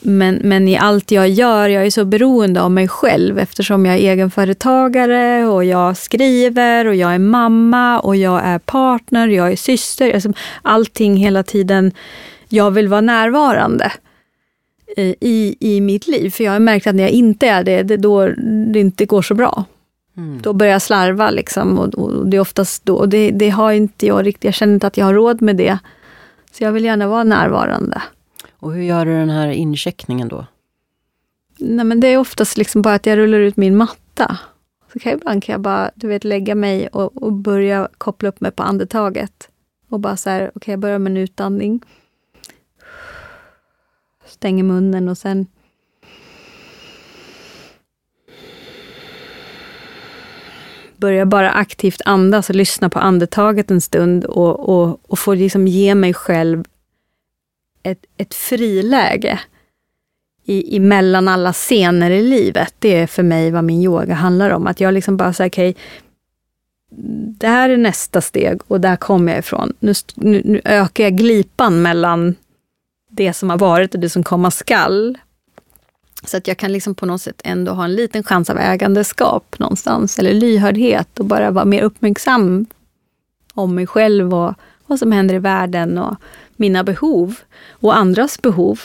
[0.00, 3.94] men, men i allt jag gör, jag är så beroende av mig själv eftersom jag
[3.94, 9.56] är egenföretagare och jag skriver och jag är mamma och jag är partner, jag är
[9.56, 10.14] syster.
[10.14, 10.32] Alltså,
[10.62, 11.92] allting hela tiden,
[12.48, 13.92] jag vill vara närvarande
[14.96, 16.30] eh, i, i mitt liv.
[16.30, 18.26] För jag har märkt att när jag inte är det, det är då
[18.72, 19.64] det inte går så bra.
[20.18, 20.42] Mm.
[20.42, 23.72] Då börjar jag slarva liksom och, och det är oftast då, och det, det, har
[23.72, 25.78] inte jag riktigt, jag känner inte att jag har råd med det.
[26.52, 28.02] Så jag vill gärna vara närvarande.
[28.52, 30.46] Och hur gör du den här incheckningen då?
[31.58, 34.38] Nej men det är oftast liksom bara att jag rullar ut min matta.
[34.92, 38.28] Så kan jag, ibland kan jag bara du vet, lägga mig och, och börja koppla
[38.28, 39.48] upp mig på andetaget.
[39.88, 41.80] Och bara så här, okej okay, jag börjar med en utandning.
[44.26, 45.46] Stänger munnen och sen
[50.98, 55.68] börja bara aktivt andas och lyssna på andetaget en stund och, och, och få liksom
[55.68, 56.64] ge mig själv
[57.82, 59.40] ett, ett friläge
[60.44, 62.74] i, mellan alla scener i livet.
[62.78, 64.66] Det är för mig vad min yoga handlar om.
[64.66, 65.82] Att jag liksom bara säger, okej, okay,
[67.38, 69.72] det här är nästa steg och där kommer jag ifrån.
[69.80, 72.34] Nu, nu, nu, ökar jag glipan mellan
[73.10, 75.18] det som har varit och det som komma skall.
[76.24, 79.58] Så att jag kan liksom på något sätt ändå ha en liten chans av ägandeskap
[79.58, 82.66] någonstans, eller lyhördhet och bara vara mer uppmärksam
[83.54, 84.54] om mig själv och
[84.86, 86.14] vad som händer i världen och
[86.56, 87.34] mina behov
[87.70, 88.80] och andras behov.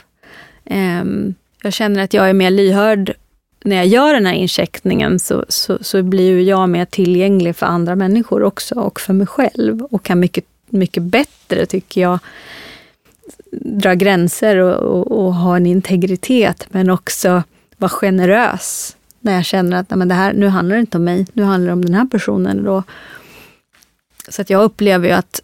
[0.65, 3.13] Ehm, jag känner att jag är mer lyhörd
[3.63, 7.95] när jag gör den här incheckningen så, så, så blir jag mer tillgänglig för andra
[7.95, 12.19] människor också och för mig själv och kan mycket, mycket bättre, tycker jag,
[13.51, 17.43] dra gränser och, och, och, ha en integritet, men också
[17.77, 18.97] vara generös.
[19.19, 21.43] När jag känner att nej, men det här, nu handlar det inte om mig, nu
[21.43, 22.63] handlar det om den här personen.
[22.63, 22.83] Då.
[24.27, 25.41] Så att jag upplever ju att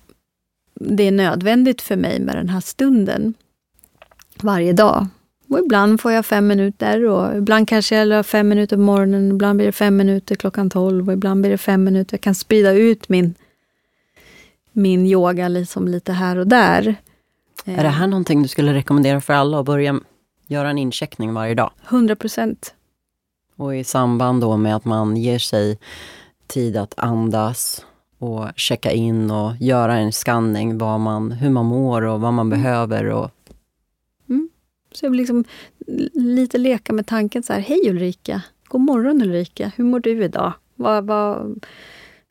[0.79, 3.33] det är nödvändigt för mig med den här stunden
[4.41, 5.07] varje dag.
[5.49, 9.31] Och ibland får jag fem minuter och ibland kanske jag har fem minuter på morgonen,
[9.31, 12.13] ibland blir det fem minuter klockan tolv och ibland blir det fem minuter.
[12.13, 13.35] Jag kan sprida ut min,
[14.71, 16.95] min yoga liksom lite här och där.
[17.65, 19.99] Är det här någonting du skulle rekommendera för alla att börja
[20.47, 21.71] göra en incheckning varje dag?
[21.89, 22.73] 100 procent.
[23.55, 25.79] Och i samband då med att man ger sig
[26.47, 27.85] tid att andas
[28.17, 32.47] och checka in och göra en skanning, vad man, hur man mår och vad man
[32.47, 32.61] mm.
[32.61, 33.05] behöver.
[33.05, 33.31] Och...
[34.29, 34.49] Mm.
[34.91, 35.43] Så jag vill liksom
[36.13, 40.53] lite leka med tanken så här, hej Ulrika, god morgon Ulrika, hur mår du idag?
[40.75, 41.59] Vad, vad,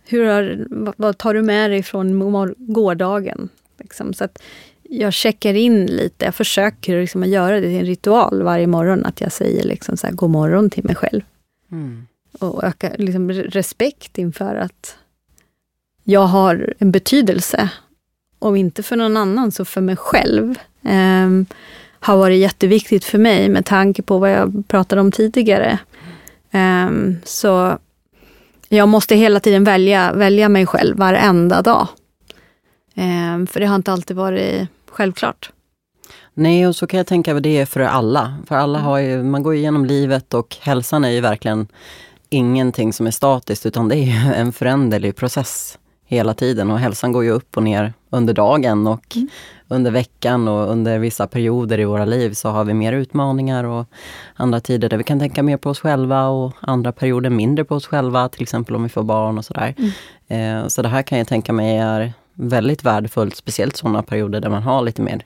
[0.05, 2.18] hur har, vad, vad tar du med dig från
[2.57, 3.49] gårdagen?
[3.79, 4.14] Liksom.
[4.14, 4.43] Så att
[4.89, 6.24] jag checkar in lite.
[6.24, 9.97] Jag försöker liksom att göra det till en ritual varje morgon, att jag säger liksom
[9.97, 11.20] så här, god morgon till mig själv.
[11.72, 12.07] Mm.
[12.39, 14.97] Och öka liksom respekt inför att
[16.05, 17.70] jag har en betydelse.
[18.39, 20.59] Om inte för någon annan, så för mig själv.
[20.82, 21.47] Um,
[22.01, 25.78] har varit jätteviktigt för mig med tanke på vad jag pratade om tidigare.
[26.53, 27.78] Um, så
[28.68, 31.89] jag måste hela tiden välja, välja mig själv varenda dag.
[32.95, 34.68] Um, för det har inte alltid varit
[34.99, 35.51] självklart.
[36.34, 38.34] Nej, och så kan jag tänka att det är för alla.
[38.46, 41.68] För alla har ju, man går igenom livet och hälsan är ju verkligen
[42.30, 46.70] ingenting som är statiskt, utan det är ju en föränderlig process hela tiden.
[46.70, 49.28] Och hälsan går ju upp och ner under dagen och mm.
[49.68, 53.86] under veckan och under vissa perioder i våra liv så har vi mer utmaningar och
[54.34, 57.74] andra tider där vi kan tänka mer på oss själva och andra perioder mindre på
[57.74, 59.74] oss själva, till exempel om vi får barn och sådär.
[59.78, 60.62] Mm.
[60.62, 64.51] Eh, så det här kan jag tänka mig är väldigt värdefullt, speciellt sådana perioder där
[64.51, 65.24] man har lite mer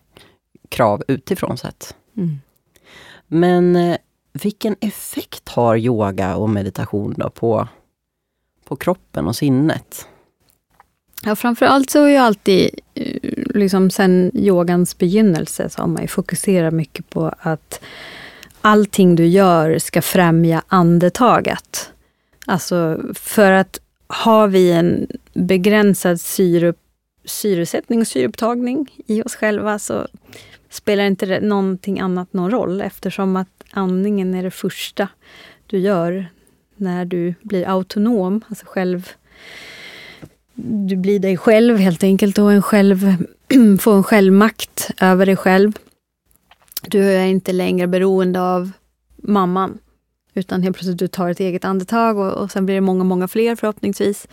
[0.68, 1.94] krav utifrån sett.
[2.16, 2.40] Mm.
[3.26, 3.96] Men eh,
[4.32, 7.68] vilken effekt har yoga och meditation då på,
[8.64, 10.06] på kroppen och sinnet?
[11.24, 13.18] Ja, framförallt så har ju alltid, eh,
[13.54, 17.80] liksom sen yogans begynnelse, så har man ju fokuserat mycket på att
[18.60, 21.90] allting du gör ska främja andetaget.
[22.46, 26.74] Alltså för att har vi en begränsad syre,
[27.24, 30.08] syresättning och syreupptagning i oss själva så
[30.70, 35.08] spelar inte någonting annat någon roll eftersom att andningen är det första
[35.66, 36.26] du gör
[36.76, 39.08] när du blir autonom, alltså själv
[40.54, 43.16] du blir dig själv helt enkelt och en själv,
[43.80, 45.72] får en självmakt över dig själv.
[46.82, 48.70] Du är inte längre beroende av
[49.16, 49.78] mamman.
[50.34, 53.28] Utan helt plötsligt du tar ett eget andetag och, och sen blir det många, många
[53.28, 54.28] fler förhoppningsvis.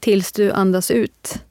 [0.00, 1.42] Tills du andas ut.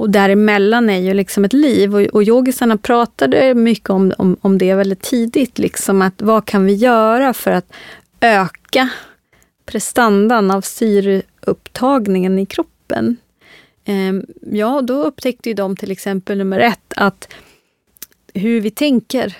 [0.00, 1.94] Och däremellan är ju liksom ett liv.
[1.94, 5.58] Och, och yogisarna pratade mycket om, om, om det väldigt tidigt.
[5.58, 7.72] Liksom att vad kan vi göra för att
[8.20, 8.88] öka
[9.66, 13.16] prestandan av syreupptagningen i kroppen?
[13.84, 17.28] Ehm, ja, då upptäckte ju de till exempel nummer ett att
[18.34, 19.36] hur vi tänker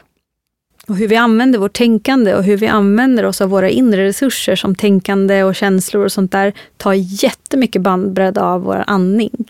[0.86, 4.56] och hur vi använder vårt tänkande och hur vi använder oss av våra inre resurser
[4.56, 6.92] som tänkande och känslor och sånt där tar
[7.22, 9.49] jättemycket bandbredd av vår andning.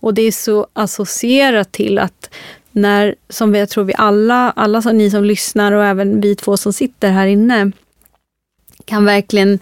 [0.00, 2.30] Och det är så associerat till att
[2.72, 6.56] när, som jag tror vi alla, alla som ni som lyssnar och även vi två
[6.56, 7.72] som sitter här inne,
[8.84, 9.58] kan verkligen,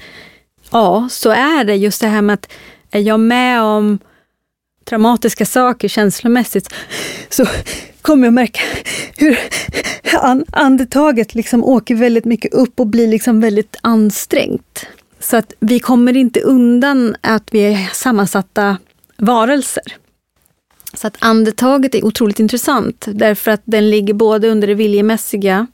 [0.70, 2.52] ja, så är det just det här med att
[2.90, 3.98] är jag med om
[4.84, 6.74] traumatiska saker känslomässigt,
[7.28, 7.46] så
[8.02, 8.60] kommer jag märka
[9.16, 9.38] hur
[10.52, 14.86] andetaget liksom åker väldigt mycket upp och blir liksom väldigt ansträngt.
[15.20, 18.78] Så att vi kommer inte undan att vi är sammansatta
[19.16, 19.96] varelser.
[20.98, 25.66] Så att andetaget är otroligt intressant därför att den ligger både under det viljemässiga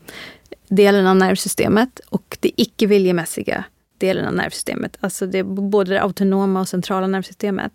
[0.69, 3.65] delen av nervsystemet och det icke viljemässiga
[3.99, 4.97] delen av nervsystemet.
[5.01, 7.73] Alltså det både det autonoma och centrala nervsystemet.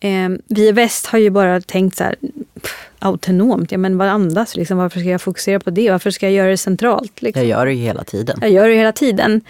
[0.00, 2.16] Eh, vi i väst har ju bara tänkt så här,
[2.60, 4.78] pff, autonomt, ja men vad andas liksom?
[4.78, 5.90] Varför ska jag fokusera på det?
[5.90, 7.22] Varför ska jag göra det centralt?
[7.22, 7.42] Liksom?
[7.42, 8.38] Jag gör det ju hela tiden.
[8.40, 9.40] Jag gör det hela tiden.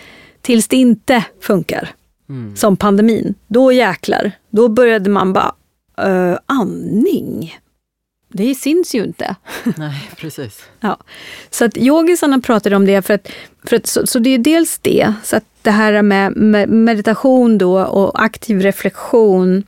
[0.40, 1.90] Tills det inte funkar.
[2.28, 2.56] Mm.
[2.56, 3.34] Som pandemin.
[3.46, 4.32] Då jäklar.
[4.50, 5.54] Då började man bara,
[6.04, 7.58] uh, andning?
[8.28, 9.36] Det syns ju inte.
[9.76, 10.62] Nej, precis.
[10.80, 10.96] ja.
[11.50, 13.28] Så att yogisarna pratade om det, för att,
[13.64, 17.58] för att, så, så det är dels det, så att det här med, med meditation
[17.58, 19.62] då och aktiv reflektion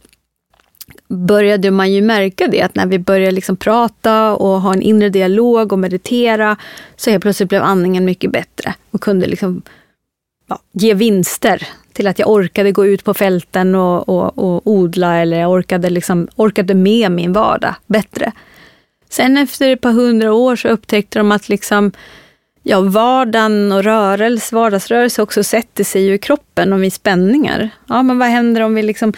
[1.09, 5.09] började man ju märka det, att när vi började liksom prata och ha en inre
[5.09, 6.57] dialog och meditera,
[6.97, 9.63] så helt plötsligt blev andningen mycket bättre och kunde liksom,
[10.49, 11.69] ja, ge vinster
[11.99, 15.91] till att jag orkade gå ut på fälten och, och, och odla eller jag orkade,
[15.91, 18.33] liksom, orkade med min vardag bättre.
[19.11, 21.93] Sen efter ett par hundra år så upptäckte de att liksom,
[22.63, 27.71] ja, vardagen och rörelse, vardagsrörelse också sätter sig i kroppen och vid spänningar.
[27.89, 29.13] Ja, men vad händer om vi liksom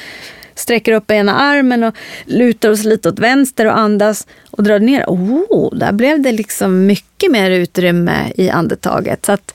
[0.55, 5.05] sträcker upp ena armen och lutar oss lite åt vänster och andas och drar ner.
[5.07, 9.26] Oh, där blev det liksom mycket mer utrymme i andetaget.
[9.26, 9.55] Så att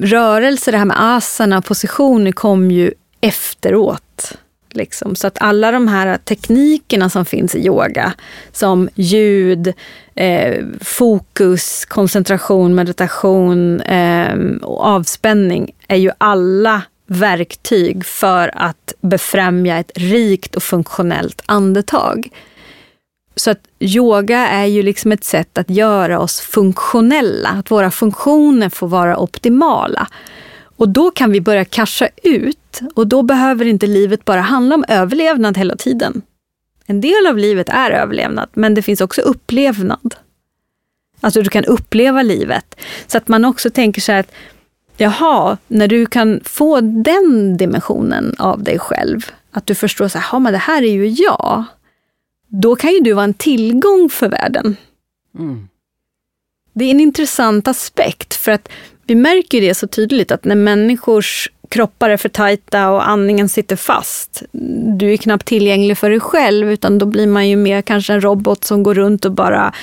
[0.00, 4.32] rörelse, det här med asana och positioner kom ju efteråt.
[4.70, 5.16] Liksom.
[5.16, 8.12] Så att alla de här teknikerna som finns i yoga,
[8.52, 9.72] som ljud,
[10.14, 19.90] eh, fokus, koncentration, meditation eh, och avspänning, är ju alla verktyg för att befrämja ett
[19.94, 22.28] rikt och funktionellt andetag.
[23.36, 28.68] Så att yoga är ju liksom ett sätt att göra oss funktionella, att våra funktioner
[28.68, 30.08] får vara optimala.
[30.76, 34.84] Och då kan vi börja casha ut och då behöver inte livet bara handla om
[34.88, 36.22] överlevnad hela tiden.
[36.86, 40.14] En del av livet är överlevnad, men det finns också upplevnad.
[41.20, 42.80] Alltså du kan uppleva livet.
[43.06, 44.32] Så att man också tänker sig att
[44.96, 49.20] Jaha, när du kan få den dimensionen av dig själv,
[49.50, 51.64] att du förstår så här, men det här är ju jag.
[52.62, 54.76] Då kan ju du vara en tillgång för världen.
[55.38, 55.68] Mm.
[56.72, 58.68] Det är en intressant aspekt, för att
[59.06, 63.76] vi märker det så tydligt att när människors kroppar är för tajta och andningen sitter
[63.76, 64.42] fast.
[64.98, 68.20] Du är knappt tillgänglig för dig själv, utan då blir man ju mer kanske en
[68.20, 69.74] robot som går runt och bara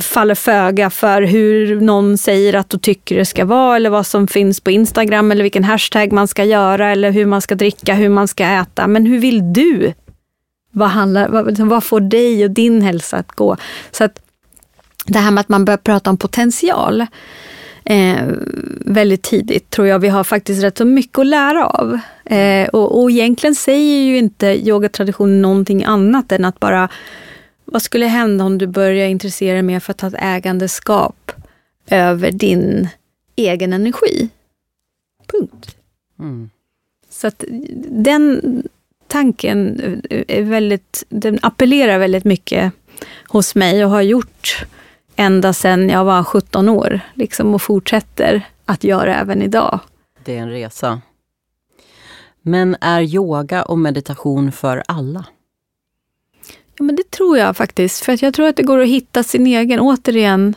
[0.00, 4.26] faller föga för hur någon säger att du tycker det ska vara, eller vad som
[4.26, 8.08] finns på Instagram, eller vilken hashtag man ska göra, eller hur man ska dricka, hur
[8.08, 8.86] man ska äta.
[8.86, 9.92] Men hur vill du
[10.74, 13.56] Vad, handlar, vad, liksom, vad får dig och din hälsa att gå?
[13.90, 14.20] Så att
[15.06, 17.06] det här med att man börjar prata om potential
[17.84, 18.26] eh,
[18.80, 21.98] väldigt tidigt tror jag vi har faktiskt rätt så mycket att lära av.
[22.24, 26.88] Eh, och, och egentligen säger ju inte yogatraditionen någonting annat än att bara
[27.64, 31.32] vad skulle hända om du börjar intressera dig mer för att ta ett ägandeskap
[31.90, 32.88] över din
[33.36, 34.28] egen energi?
[35.26, 35.76] Punkt.
[36.18, 36.50] Mm.
[37.10, 37.44] Så att
[37.88, 38.62] den
[39.06, 39.80] tanken
[40.10, 42.72] är väldigt, den appellerar väldigt mycket
[43.28, 44.66] hos mig och har gjort
[45.16, 47.00] ända sedan jag var 17 år.
[47.14, 49.80] Liksom, och fortsätter att göra även idag.
[50.24, 51.00] Det är en resa.
[52.42, 55.24] Men är yoga och meditation för alla?
[56.76, 58.04] Ja, men det tror jag faktiskt.
[58.04, 60.56] För att jag tror att det går att hitta sin egen, återigen,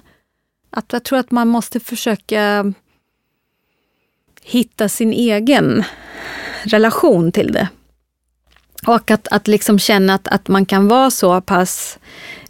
[0.70, 2.74] att jag tror att man måste försöka
[4.42, 5.84] hitta sin egen
[6.64, 7.70] relation till det.
[8.88, 12.00] Och att, att liksom känna att, att man kan vara så pass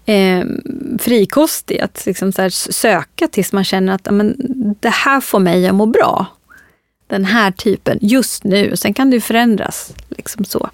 [0.06, 0.46] eh,
[1.00, 4.36] frikostig, att liksom så söka tills man känner att amen,
[4.80, 6.26] det här får mig att må bra.
[7.08, 8.78] Den här typen, just nu.
[8.78, 9.94] Sen kan det förändras.
[10.10, 10.70] Liksom så.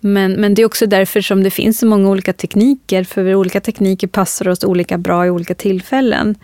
[0.00, 3.60] Men, men det är också därför som det finns så många olika tekniker, för olika
[3.60, 6.34] tekniker passar oss olika bra i olika tillfällen.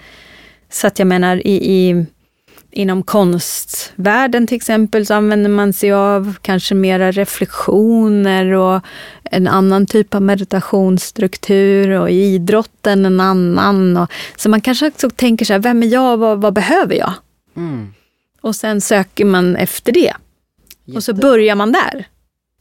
[0.70, 2.07] Så att jag menar, i, i
[2.77, 8.81] inom konstvärlden till exempel så använder man sig av kanske mera reflektioner och
[9.24, 13.97] en annan typ av meditationsstruktur och i idrotten en annan.
[13.97, 17.12] Och, så man kanske också tänker så här, vem är jag, vad, vad behöver jag?
[17.57, 17.95] Mm.
[18.41, 20.01] Och sen söker man efter det.
[20.01, 20.97] Jätte.
[20.97, 22.07] Och så börjar man där.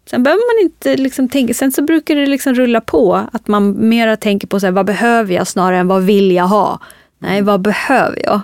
[0.09, 3.89] Sen behöver man inte liksom tänka, sen så brukar det liksom rulla på, att man
[3.89, 6.79] mera tänker på så här, vad behöver jag snarare än vad vill jag ha?
[7.19, 8.41] Nej, vad behöver jag?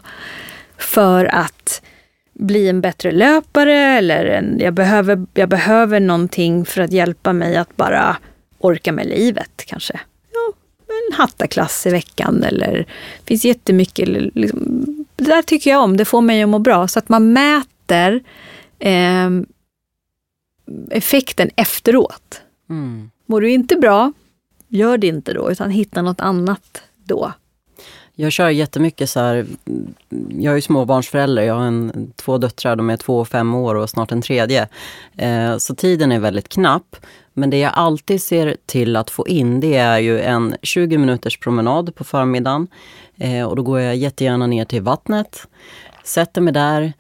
[0.82, 1.82] För att
[2.34, 7.58] bli en bättre löpare eller en, jag, behöver, jag behöver någonting för att hjälpa mig
[7.58, 8.18] att bara
[8.60, 10.00] orka med livet kanske.
[10.34, 10.54] Ja,
[10.88, 14.08] en hattaklass i veckan eller det finns jättemycket.
[14.36, 14.60] Liksom,
[15.16, 16.88] det där tycker jag om, det får mig att må bra.
[16.88, 18.24] Så att man mäter
[18.80, 19.30] eh,
[20.90, 22.42] effekten efteråt.
[22.70, 23.12] Mm.
[23.26, 24.14] Mår du inte bra,
[24.68, 27.34] gör det inte då, utan hitta något annat då.
[28.22, 29.46] Jag kör jättemycket så här,
[30.30, 33.76] jag är ju småbarnsförälder, jag har en, två döttrar, de är två och fem år
[33.76, 34.68] och snart en tredje.
[35.18, 36.96] Eh, så tiden är väldigt knapp.
[37.34, 41.38] Men det jag alltid ser till att få in det är ju en 20 minuters
[41.40, 42.68] promenad på förmiddagen.
[43.18, 45.48] Eh, och då går jag jättegärna ner till vattnet,
[46.04, 46.94] sätter mig där,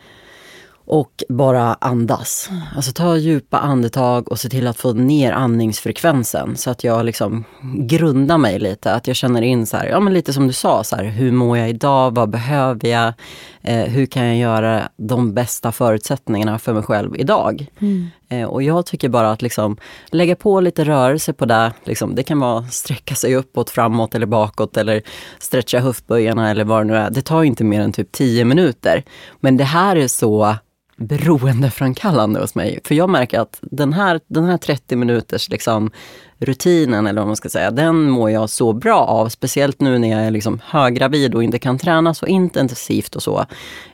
[0.91, 2.49] och bara andas.
[2.75, 7.43] Alltså ta djupa andetag och se till att få ner andningsfrekvensen så att jag liksom
[7.75, 8.93] grundar mig lite.
[8.93, 11.31] Att jag känner in så här, ja men lite som du sa, så här, hur
[11.31, 12.15] mår jag idag?
[12.15, 13.13] Vad behöver jag?
[13.61, 17.67] Eh, hur kan jag göra de bästa förutsättningarna för mig själv idag?
[17.79, 18.07] Mm.
[18.29, 19.77] Eh, och jag tycker bara att liksom
[20.09, 21.73] lägga på lite rörelse på det.
[21.83, 25.01] Liksom, det kan vara sträcka sig uppåt, framåt eller bakåt eller
[25.39, 27.09] stretcha höftböjarna eller vad det nu är.
[27.09, 29.03] Det tar inte mer än typ 10 minuter.
[29.39, 30.55] Men det här är så
[31.01, 32.79] beroendeframkallande hos mig.
[32.83, 35.91] För jag märker att den här, den här 30 minuters liksom,
[36.39, 39.29] rutinen, eller vad man ska säga, den mår jag så bra av.
[39.29, 43.39] Speciellt nu när jag är liksom höggravid och inte kan träna så intensivt och så.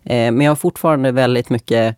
[0.04, 1.98] Eh, men jag har fortfarande väldigt mycket,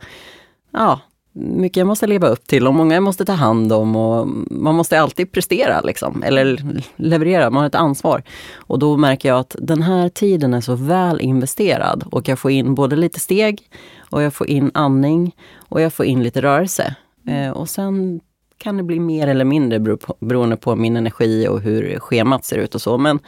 [0.74, 1.00] ja,
[1.34, 4.76] mycket jag måste leva upp till och många jag måste ta hand om och man
[4.76, 8.24] måste alltid prestera liksom, eller leverera, man har ett ansvar.
[8.56, 12.52] Och då märker jag att den här tiden är så väl investerad och jag får
[12.52, 13.62] in både lite steg
[14.10, 16.96] och jag får in andning och jag får in lite rörelse.
[17.28, 18.20] Eh, och sen
[18.58, 22.46] kan det bli mer eller mindre bero på, beroende på min energi och hur schemat
[22.46, 22.98] ser ut och så.
[22.98, 23.20] Men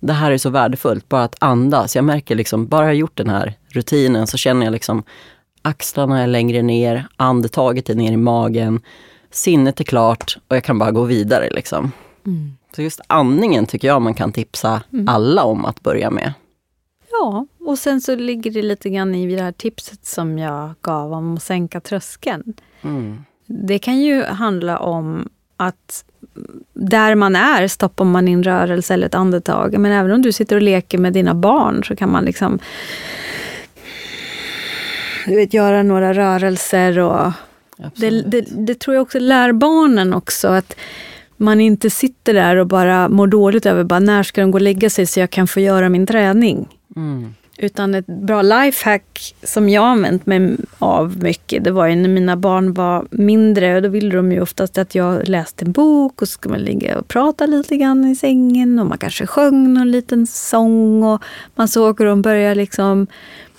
[0.00, 1.96] det här är så värdefullt, bara att andas.
[1.96, 5.02] Jag märker liksom, bara jag har gjort den här rutinen så känner jag liksom
[5.62, 8.80] axlarna är längre ner, andetaget är ner i magen,
[9.30, 11.48] sinnet är klart och jag kan bara gå vidare.
[11.50, 11.92] Liksom.
[12.26, 12.56] Mm.
[12.76, 15.08] Så just andningen tycker jag man kan tipsa Mm.
[15.08, 16.32] alla om att börja med.
[17.20, 21.12] Ja, och sen så ligger det lite grann i det här tipset som jag gav
[21.12, 22.54] om att sänka tröskeln.
[22.82, 23.24] Mm.
[23.46, 26.04] Det kan ju handla om att
[26.72, 29.78] där man är stoppar man in rörelse eller ett andetag.
[29.78, 32.58] Men även om du sitter och leker med dina barn så kan man liksom
[35.26, 36.98] du vet, göra några rörelser.
[36.98, 37.32] och
[37.96, 40.48] det, det, det tror jag också lär barnen också.
[40.48, 40.76] att
[41.36, 44.62] man inte sitter där och bara mår dåligt över bara när ska de gå och
[44.62, 46.68] lägga sig så jag kan få göra min träning.
[46.96, 47.34] Mm.
[47.58, 52.36] Utan ett bra lifehack som jag använt mig av mycket, det var ju när mina
[52.36, 53.76] barn var mindre.
[53.76, 56.64] Och då ville de ju oftast att jag läste en bok och så skulle man
[56.64, 58.78] ligga och prata lite grann i sängen.
[58.78, 61.22] Och man kanske sjöng någon liten sång och
[61.54, 63.06] man såg hur de började liksom...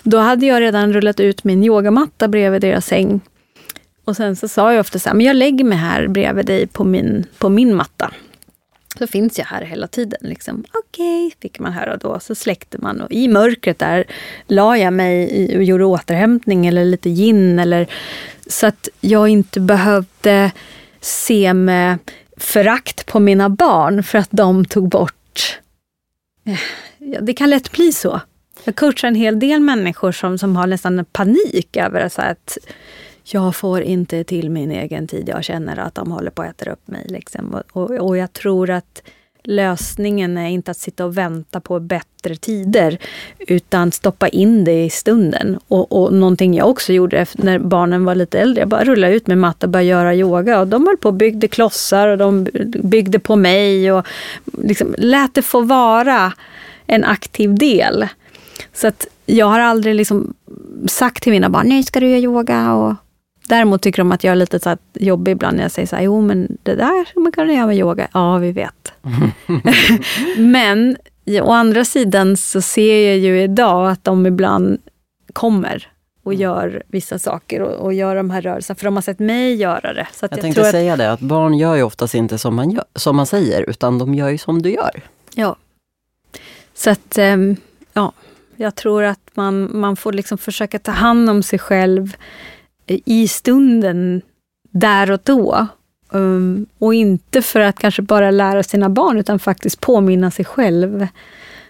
[0.02, 3.20] Då hade jag redan rullat ut min yogamatta bredvid deras säng.
[4.04, 6.66] Och sen så sa jag ofta så här, men jag lägger mig här bredvid dig
[6.66, 8.10] på min, på min matta
[8.98, 10.18] så finns jag här hela tiden.
[10.22, 10.64] Liksom.
[10.72, 12.20] Okej, okay, fick man höra då.
[12.20, 14.04] Så släckte man och i mörkret där
[14.46, 17.58] la jag mig och gjorde återhämtning eller lite gin.
[17.58, 17.86] Eller,
[18.46, 20.52] så att jag inte behövde
[21.00, 21.98] se med
[22.36, 25.58] förakt på mina barn för att de tog bort...
[26.44, 26.58] Eh,
[26.98, 28.20] ja, det kan lätt bli så.
[28.64, 32.58] Jag coachar en hel del människor som, som har nästan panik över så att
[33.32, 35.28] jag får inte till min egen tid.
[35.28, 37.06] Jag känner att de håller på att äta upp mig.
[37.08, 37.54] Liksom.
[37.54, 39.02] Och, och, och, jag tror att
[39.42, 42.98] lösningen är inte att sitta och vänta på bättre tider,
[43.38, 45.58] utan stoppa in det i stunden.
[45.68, 49.26] Och, och någonting jag också gjorde när barnen var lite äldre, jag bara rullade ut
[49.26, 50.60] med matta och började göra yoga.
[50.60, 52.48] Och de höll på och byggde klossar och de
[52.82, 54.06] byggde på mig och
[54.62, 56.32] liksom lät det få vara
[56.86, 58.08] en aktiv del.
[58.72, 60.34] Så att jag har aldrig liksom
[60.86, 62.72] sagt till mina barn, nu ska du göra yoga?
[62.72, 62.94] Och
[63.48, 66.02] däremot tycker de att jag är lite så jobbig ibland när jag säger så här,
[66.02, 68.08] jo men det där man kunna göra med yoga.
[68.12, 68.92] Ja, vi vet.
[70.38, 70.96] men
[71.42, 74.78] å andra sidan så ser jag ju idag att de ibland
[75.32, 75.88] kommer
[76.22, 76.42] och mm.
[76.42, 79.92] gör vissa saker och, och gör de här rörelserna, för de har sett mig göra
[79.92, 80.06] det.
[80.12, 82.70] Så jag, jag tänkte säga att, det, att barn gör ju oftast inte som man,
[82.70, 85.02] gör, som man säger, utan de gör ju som du gör.
[85.34, 85.56] Ja.
[86.74, 87.56] Så att, ehm,
[87.92, 88.12] ja,
[88.56, 92.16] jag tror att man, man får liksom försöka ta hand om sig själv
[92.86, 94.22] i stunden,
[94.70, 95.66] där och då.
[96.10, 101.06] Um, och inte för att kanske bara lära sina barn, utan faktiskt påminna sig själv.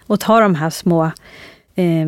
[0.07, 1.11] Och ta de här små
[1.75, 2.07] eh,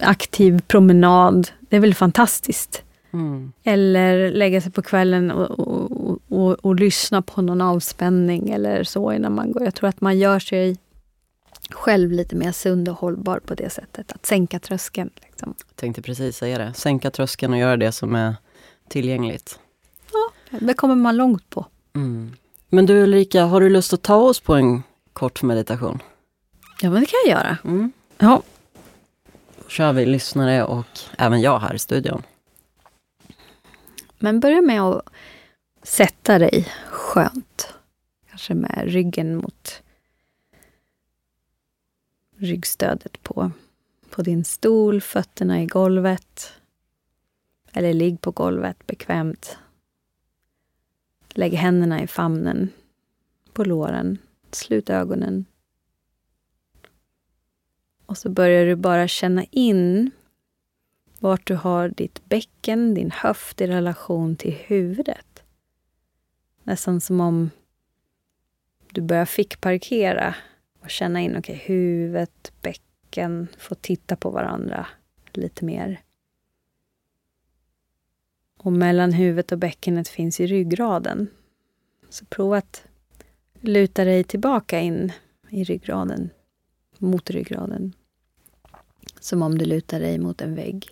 [0.00, 1.48] aktiv promenad.
[1.60, 2.82] Det är väl fantastiskt.
[3.12, 3.52] Mm.
[3.64, 9.12] Eller lägga sig på kvällen och, och, och, och, lyssna på någon avspänning eller så
[9.12, 9.64] innan man går.
[9.64, 10.76] Jag tror att man gör sig
[11.70, 14.12] själv lite mer sund och hållbar på det sättet.
[14.12, 15.10] Att sänka tröskeln.
[15.22, 15.54] Liksom.
[15.68, 16.74] Jag tänkte precis säga det.
[16.74, 18.34] Sänka tröskeln och göra det som är
[18.88, 19.58] tillgängligt.
[20.12, 21.66] Ja, det kommer man långt på.
[21.94, 22.36] Mm.
[22.68, 24.82] Men du Ulrika, har du lust att ta oss på en
[25.12, 26.02] kort meditation?
[26.80, 27.58] Ja, men det kan jag göra.
[27.64, 27.92] Mm.
[28.18, 28.42] Ja.
[29.62, 30.86] Då kör vi lyssnare och
[31.18, 32.22] även jag här i studion.
[34.18, 35.02] Men börja med att
[35.82, 37.74] sätta dig skönt.
[38.30, 39.82] Kanske med ryggen mot
[42.36, 43.50] ryggstödet på,
[44.10, 46.52] på din stol, fötterna i golvet.
[47.74, 49.58] Eller ligg på golvet bekvämt.
[51.28, 52.70] Lägg händerna i famnen,
[53.52, 54.18] på låren.
[54.50, 55.44] Slut ögonen.
[58.06, 60.10] Och så börjar du bara känna in
[61.18, 65.42] vart du har ditt bäcken, din höft i relation till huvudet.
[66.62, 67.50] Nästan som om
[68.92, 70.34] du börjar fickparkera
[70.80, 74.86] och känna in, okej, okay, huvudet, bäcken, få titta på varandra
[75.32, 76.00] lite mer.
[78.64, 81.30] Och mellan huvudet och bäckenet finns ju ryggraden.
[82.08, 82.86] Så prova att
[83.60, 85.12] luta dig tillbaka in
[85.50, 86.30] i ryggraden,
[86.98, 87.92] mot ryggraden.
[89.20, 90.88] Som om du lutar dig mot en vägg.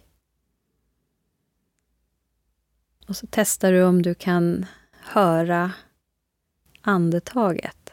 [3.09, 5.73] Och så testar du om du kan höra
[6.81, 7.93] andetaget.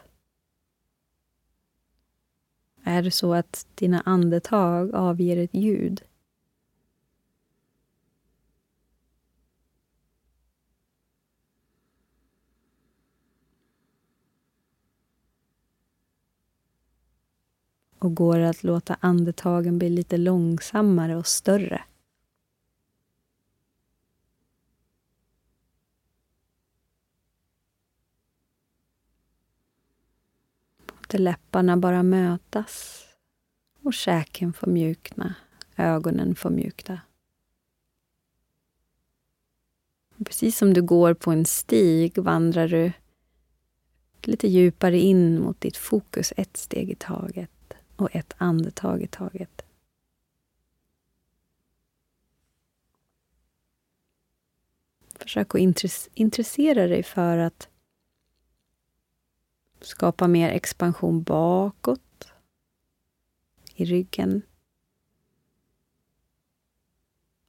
[2.84, 6.02] Är det så att dina andetag avger ett ljud?
[18.00, 21.84] Och går att låta andetagen bli lite långsammare och större.
[30.86, 33.04] Låt läpparna bara mötas
[33.82, 35.34] och käken får mjukna,
[35.76, 37.00] ögonen får mjukna.
[40.24, 42.92] Precis som du går på en stig vandrar du
[44.22, 47.50] lite djupare in mot ditt fokus, ett steg i taget
[48.00, 49.62] och ett andetag i taget.
[55.14, 55.60] Försök att
[56.14, 57.68] intressera dig för att
[59.80, 62.32] skapa mer expansion bakåt
[63.74, 64.42] i ryggen.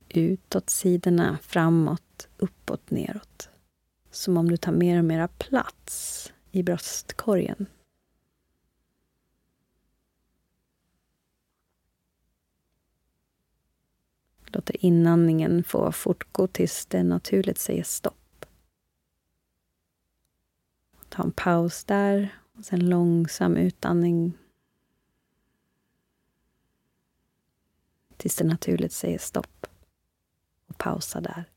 [0.09, 3.49] Utåt sidorna, framåt, uppåt, neråt.
[4.11, 7.65] Som om du tar mer och mer plats i bröstkorgen.
[14.53, 18.45] Låter inandningen få fortgå tills det naturligt säger stopp.
[21.09, 24.37] Ta en paus där och sen långsam utandning
[28.17, 29.67] tills det naturligt säger stopp.
[30.67, 31.49] Och pausa där.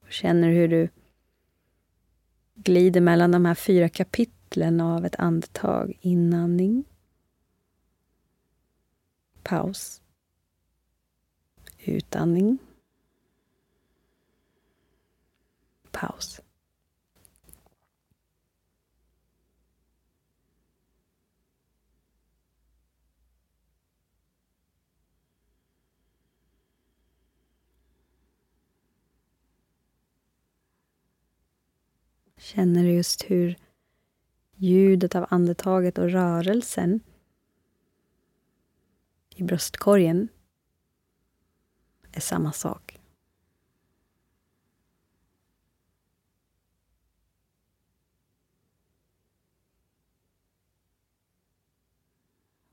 [0.00, 0.88] Och känner hur du
[2.54, 5.98] glider mellan de här fyra kapitlen av ett andetag.
[6.00, 6.84] Inandning.
[9.44, 10.02] Paus.
[11.84, 12.58] Utandning.
[15.90, 16.40] Paus.
[32.36, 33.56] Känner du just hur
[34.54, 37.00] ljudet av andetaget och rörelsen
[39.34, 40.28] i bröstkorgen
[42.12, 43.00] är samma sak.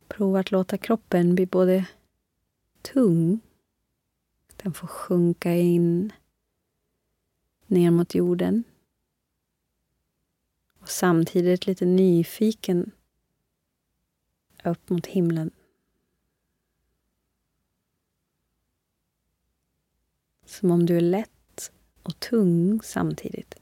[0.07, 1.87] Prova att låta kroppen bli både
[2.81, 3.39] tung,
[4.55, 6.13] den får sjunka in
[7.67, 8.63] ner mot jorden
[10.79, 12.91] och samtidigt lite nyfiken
[14.63, 15.51] upp mot himlen.
[20.51, 21.71] Som om du är lätt
[22.03, 23.55] och tung samtidigt.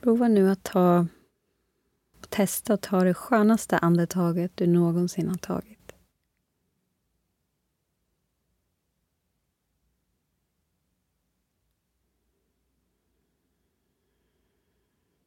[0.00, 1.06] Prova nu att ta
[2.38, 5.92] testa att ta det skönaste andetaget du någonsin har tagit.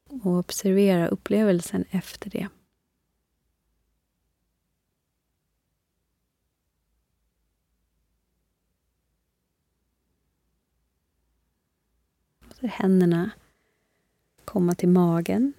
[0.08, 2.48] Och observera upplevelsen efter det.
[12.60, 13.32] Så händerna
[14.46, 15.54] komma till magen.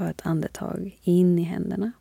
[0.00, 1.92] Ta ett andetag in i händerna.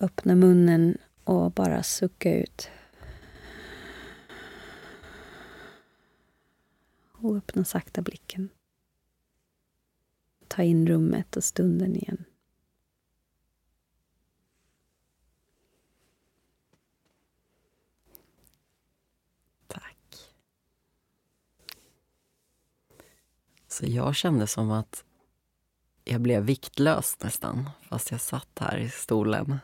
[0.00, 2.70] Öppna munnen och bara sucka ut.
[7.12, 8.48] Och öppna sakta blicken.
[10.48, 12.24] Ta in rummet och stunden igen.
[23.76, 25.04] Så jag kände som att
[26.04, 29.58] jag blev viktlös nästan, fast jag satt här i stolen.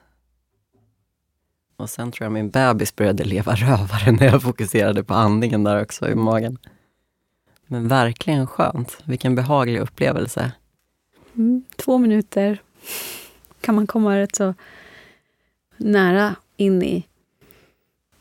[1.77, 5.83] Och sen tror jag min bebis började leva rövare när jag fokuserade på andningen där
[5.83, 6.59] också i magen.
[7.67, 8.99] Men verkligen skönt.
[9.05, 10.53] Vilken behaglig upplevelse.
[11.35, 12.63] Mm, två minuter
[13.61, 14.55] kan man komma rätt så
[15.77, 17.07] nära in i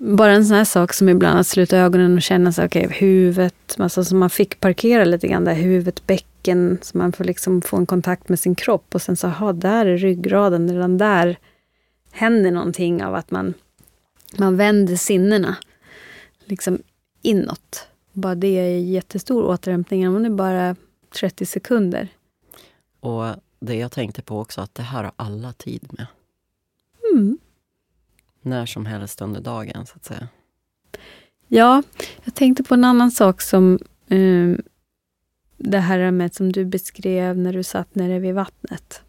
[0.01, 2.97] bara en sån här sak som ibland att sluta ögonen och känna sig, okej, okay,
[2.97, 7.61] huvudet, alltså så man fick parkera lite grann där, huvudet, bäcken, så man får liksom
[7.61, 11.37] få en kontakt med sin kropp och sen så, aha, där är ryggraden, redan där
[12.11, 13.53] händer någonting av att man,
[14.37, 15.55] man vänder sinnena
[16.45, 16.79] liksom
[17.21, 17.87] inåt.
[18.13, 20.75] Bara det är jättestor återhämtning, om det är bara
[21.19, 22.07] 30 sekunder.
[22.99, 23.25] Och
[23.59, 26.07] det jag tänkte på också, att det här har alla tid med.
[27.13, 27.37] Mm
[28.41, 30.27] när som helst under dagen, så att säga.
[31.47, 31.83] Ja,
[32.23, 34.65] jag tänkte på en annan sak som eh,
[35.57, 39.01] det här med som du beskrev när du satt nere vid vattnet.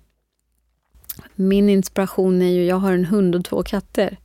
[1.35, 4.17] Min inspiration är ju, jag har en hund och två katter.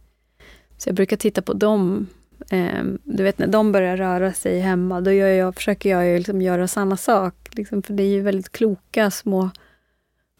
[0.78, 2.08] Så jag brukar titta på dem.
[2.50, 6.18] Eh, du vet när de börjar röra sig hemma, då gör jag, försöker jag ju
[6.18, 7.36] liksom göra samma sak.
[7.52, 9.50] Liksom, för det är ju väldigt kloka små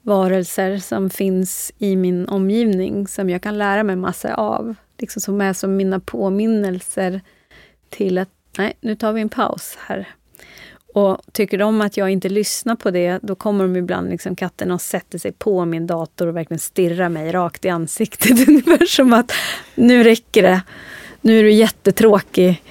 [0.08, 4.76] varelser som finns i min omgivning som jag kan lära mig massor av.
[4.98, 7.22] Liksom som är som mina påminnelser
[7.90, 10.08] till att nej, nu tar vi en paus här.
[10.94, 14.74] Och tycker de att jag inte lyssnar på det, då kommer de ibland, liksom katterna,
[14.74, 18.48] och sätter sig på min dator och verkligen stirrar mig rakt i ansiktet.
[18.48, 19.32] Ungefär som att
[19.76, 20.62] nu räcker det.
[21.22, 22.64] Nu är du jättetråkig.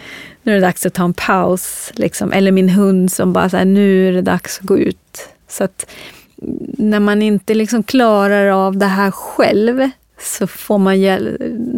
[0.42, 1.92] Nu är det dags att ta en paus.
[1.94, 2.32] Liksom.
[2.32, 5.28] Eller min hund som bara så nu är det dags att gå ut.
[5.48, 5.90] Så att
[6.78, 9.90] när man inte liksom klarar av det här själv
[10.20, 10.96] så får man,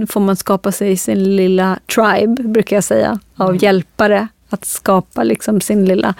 [0.06, 3.58] får man skapa sig sin lilla tribe, brukar jag säga, av mm.
[3.58, 4.28] hjälpare.
[4.50, 6.14] Att skapa liksom sin lilla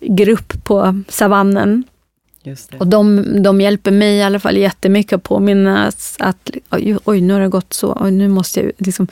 [0.00, 1.84] grupp på savannen.
[2.78, 7.34] Och de, de hjälper mig i alla fall jättemycket att påminnas att oj, oj, nu
[7.34, 9.06] har det gått så, oj, nu måste jag liksom...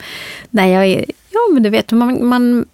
[0.49, 2.65] Nej, jag är, ja, men du vet, man, man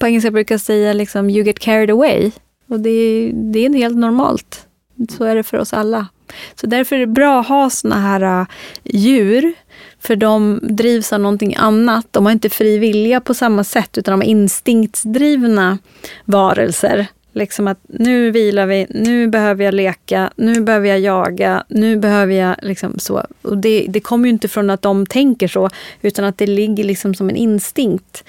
[0.00, 2.30] på engelska brukar säga liksom, you get carried away.
[2.68, 4.66] Och det, det är helt normalt.
[5.08, 6.06] Så är det för oss alla.
[6.54, 8.46] Så därför är det bra att ha såna här uh,
[8.84, 9.54] djur,
[10.00, 12.06] för de drivs av någonting annat.
[12.10, 15.78] De har inte fri vilja på samma sätt, utan de är instinktsdrivna
[16.24, 17.06] varelser.
[17.32, 22.34] Liksom att nu vilar vi, nu behöver jag leka, nu behöver jag jaga, nu behöver
[22.34, 23.26] jag liksom så.
[23.42, 25.70] Och det, det kommer ju inte från att de tänker så,
[26.02, 28.24] utan att det ligger liksom som en instinkt.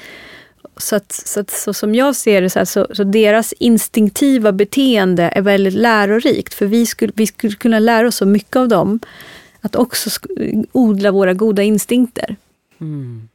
[0.77, 4.51] Så, att, så, att, så som jag ser det, så, här, så, så, deras instinktiva
[4.51, 6.53] beteende är väldigt lärorikt.
[6.53, 8.99] För vi skulle, vi skulle kunna lära oss så mycket av dem.
[9.61, 10.09] Att också
[10.71, 12.35] odla våra goda instinkter.
[12.81, 13.29] Mm.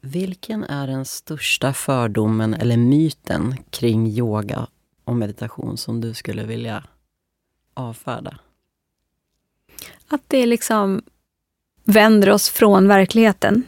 [0.00, 4.66] Vilken är den största fördomen eller myten kring yoga
[5.04, 6.84] och meditation som du skulle vilja
[7.74, 8.38] avfärda?
[10.08, 11.02] Att det liksom
[11.84, 13.62] vänder oss från verkligheten.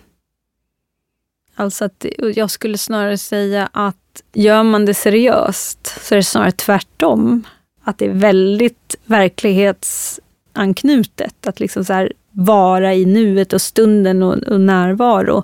[1.58, 6.52] Alltså att jag skulle snarare säga att gör man det seriöst så är det snarare
[6.52, 7.44] tvärtom.
[7.84, 11.46] Att det är väldigt verklighetsanknutet.
[11.46, 15.42] Att liksom så vara i nuet och stunden och, och närvaro.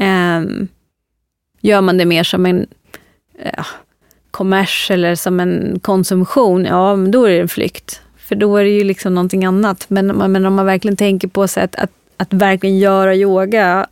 [0.00, 0.68] Um,
[1.60, 2.66] gör man det mer som en
[3.56, 3.66] ja,
[4.30, 8.02] kommers eller som en konsumtion, ja då är det en flykt.
[8.16, 9.84] För då är det ju liksom någonting annat.
[9.88, 13.86] Men, men om man verkligen tänker på så att, att, att verkligen göra yoga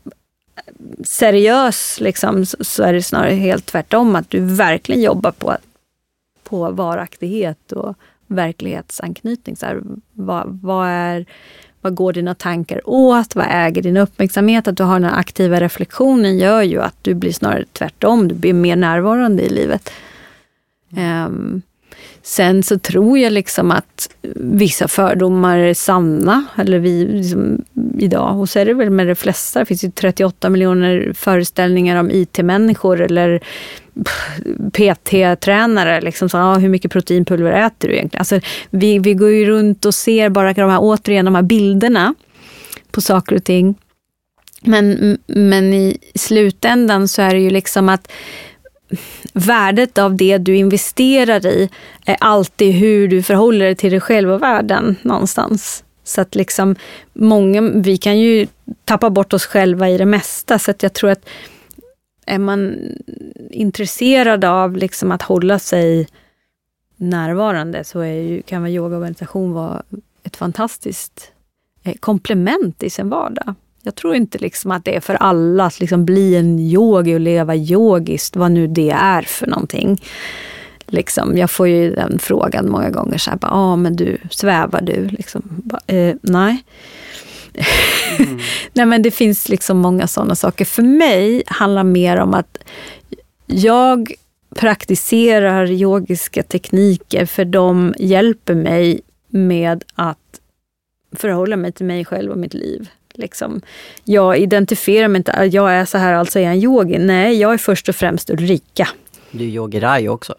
[1.05, 4.17] seriös, liksom, så, är det snarare helt tvärtom.
[4.17, 5.57] Att du verkligen jobbar på,
[6.43, 7.95] på varaktighet och
[8.27, 9.57] verklighetsanknytning.
[9.57, 9.83] Så här,
[10.13, 11.27] vad, vad, är,
[11.81, 13.35] vad går dina tankar åt?
[13.35, 14.69] Vad äger din uppmärksamhet?
[14.69, 18.29] Att du har den aktiva reflektionen gör ju att du blir snarare tvärtom.
[18.29, 19.91] Du blir mer närvarande i livet.
[20.97, 21.63] Um,
[22.23, 27.65] Sen så tror jag liksom att vissa fördomar är sanna, eller vi liksom,
[27.99, 28.41] idag.
[28.41, 29.59] Och så är det väl med de flesta.
[29.59, 33.41] Det finns ju 38 miljoner föreställningar om IT-människor eller
[34.73, 36.01] PT-tränare.
[36.01, 38.21] Liksom så, ah, hur mycket proteinpulver äter du egentligen?
[38.21, 38.41] Alltså,
[38.71, 42.15] vi, vi går ju runt och ser bara de här, återigen de här bilderna
[42.91, 43.75] på saker och ting.
[44.63, 48.13] Men, men i slutändan så är det ju liksom att
[49.33, 51.71] värdet av det du investerar i
[52.05, 55.85] är alltid hur du förhåller dig till dig själv och världen någonstans.
[56.05, 56.77] Så att liksom
[57.13, 58.47] många, vi kan ju
[58.85, 60.59] tappa bort oss själva i det mesta.
[60.59, 61.29] Så att jag tror att
[62.27, 62.77] är man
[63.51, 66.09] intresserad av liksom att hålla sig
[66.97, 69.83] närvarande så är ju, kan väl yoga och meditation vara
[70.23, 71.33] ett fantastiskt
[71.83, 73.55] eh, komplement i sin vardag.
[73.87, 77.21] Jag tror inte liksom att det är för alla att liksom bli en yogi och
[77.21, 80.03] leva yogiskt, vad nu det är för någonting.
[80.87, 84.81] Liksom, jag får ju den frågan många gånger, så här, ja ah, men du, svävar
[84.81, 85.09] du?
[85.09, 86.65] Liksom, bara, eh, nej.
[88.19, 88.39] Mm.
[88.73, 90.65] nej men det finns liksom många sådana saker.
[90.65, 92.59] För mig handlar mer om att
[93.47, 94.13] jag
[94.55, 100.19] praktiserar yogiska tekniker för de hjälper mig med att
[101.13, 102.89] förhålla mig till mig själv och mitt liv.
[103.15, 103.61] Liksom.
[104.05, 106.99] Jag identifierar mig inte, jag är så här, alltså är jag en yogi.
[106.99, 108.89] Nej, jag är först och främst Ulrika.
[109.31, 110.35] Du är yogirai också.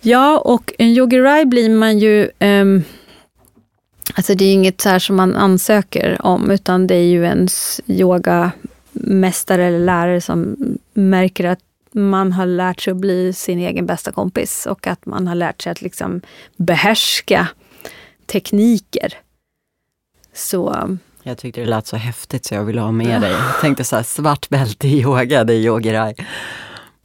[0.00, 2.30] Ja, och en yogirai blir man ju...
[2.40, 2.84] Um,
[4.14, 7.80] alltså det är inget så här som man ansöker om, utan det är ju ens
[7.86, 10.56] yogamästare eller lärare som
[10.92, 11.60] märker att
[11.92, 15.62] man har lärt sig att bli sin egen bästa kompis och att man har lärt
[15.62, 16.20] sig att liksom
[16.56, 17.48] behärska
[18.26, 19.14] tekniker.
[20.32, 20.98] Så
[21.28, 23.30] jag tyckte det lät så häftigt så jag ville ha med dig.
[23.30, 26.14] Jag tänkte så här, svart bälte i yoga, det är yogirai.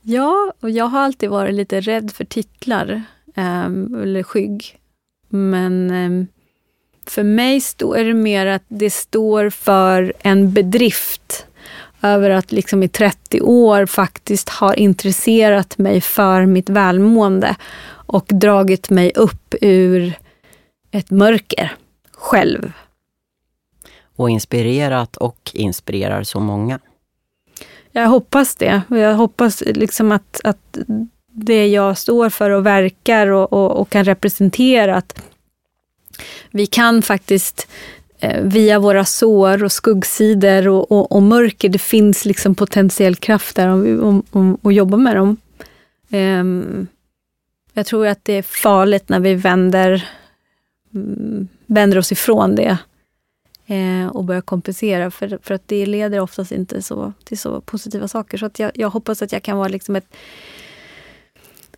[0.02, 3.04] Ja, och jag har alltid varit lite rädd för titlar,
[3.36, 3.66] eh,
[4.04, 4.80] eller skygg.
[5.30, 6.28] Men eh,
[7.06, 11.46] för mig stå, är det mer att det står för en bedrift
[12.02, 17.56] över att liksom i 30 år faktiskt ha intresserat mig för mitt välmående
[17.92, 20.14] och dragit mig upp ur
[20.92, 21.76] ett mörker
[22.12, 22.72] själv
[24.16, 26.80] och inspirerat och inspirerar så många.
[27.92, 28.82] Jag hoppas det.
[28.90, 30.78] Jag hoppas liksom att, att
[31.32, 35.24] det jag står för och verkar och, och, och kan representera, att
[36.52, 37.68] vi kan faktiskt
[38.20, 43.56] eh, via våra sår och skuggsidor och, och, och, mörker, det finns liksom potentiell kraft
[43.56, 45.38] där om vi om, om, och jobbar med dem.
[46.12, 46.88] Um,
[47.74, 50.10] jag tror att det är farligt när vi vänder,
[50.94, 52.78] mm, vänder oss ifrån det
[53.68, 55.12] eh, och börja kompensera.
[55.12, 58.38] För, för att det leder oftast inte så, till så positiva saker.
[58.38, 60.16] Så att jag, jag hoppas att jag kan vara liksom ett,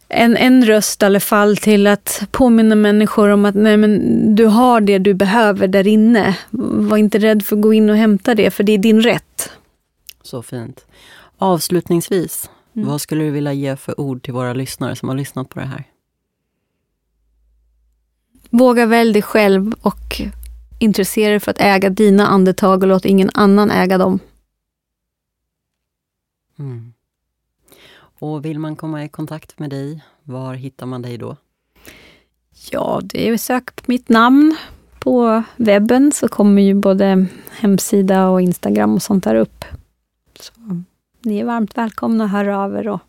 [0.08, 4.46] en, en röst i alla fall till att påminna människor om att nej, men du
[4.46, 6.38] har det du behöver där inne.
[6.50, 9.52] Var inte rädd för att gå in och hämta det, för det är din rätt.
[10.24, 10.86] Så fint.
[11.38, 12.88] Avslutningsvis, mm.
[12.88, 15.66] vad skulle du vilja ge för ord till våra lyssnare som har lyssnat på det
[15.66, 15.84] här?
[18.58, 20.22] våga välja dig själv och
[20.80, 24.20] intressera dig för att äga dina andetag och låt ingen annan äga dem.
[26.60, 26.94] Mm.
[28.20, 31.38] Och vill man komma i kontakt med dig, var hittar man dig då?
[32.72, 34.56] Ja, det är sök på mitt namn
[35.00, 39.66] på webben så kommer ju både hemsida och Instagram och sånt där upp.
[40.40, 40.54] Så
[41.22, 43.02] ni är varmt välkomna att höra av er och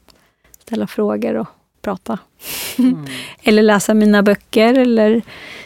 [0.59, 1.49] ställa frågor och
[1.87, 2.19] prata.
[2.79, 3.07] Mm.
[3.43, 4.79] eller läsa mina böcker.
[4.79, 5.23] Eller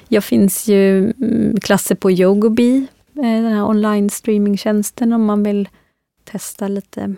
[0.09, 2.87] jag finns ju mm, klasser på Yogobi,
[3.17, 5.69] eh, den här online streamingtjänsten om man vill
[6.25, 7.15] testa lite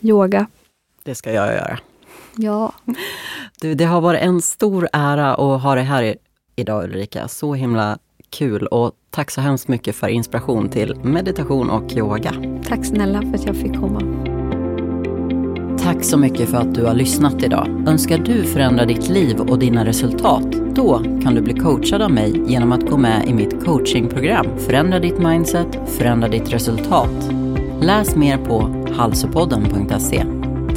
[0.00, 0.46] yoga.
[1.04, 1.78] Det ska jag göra.
[2.36, 2.72] Ja.
[3.60, 6.16] Du, det har varit en stor ära att ha dig här
[6.56, 7.28] idag Ulrika.
[7.28, 7.98] Så himla
[8.30, 12.34] kul och tack så hemskt mycket för inspiration till meditation och yoga.
[12.64, 14.00] Tack snälla för att jag fick komma.
[15.84, 17.84] Tack så mycket för att du har lyssnat idag.
[17.88, 20.52] Önskar du förändra ditt liv och dina resultat?
[20.52, 24.98] Då kan du bli coachad av mig genom att gå med i mitt coachingprogram Förändra
[24.98, 27.30] ditt mindset, förändra ditt resultat.
[27.80, 30.24] Läs mer på halsopodden.se.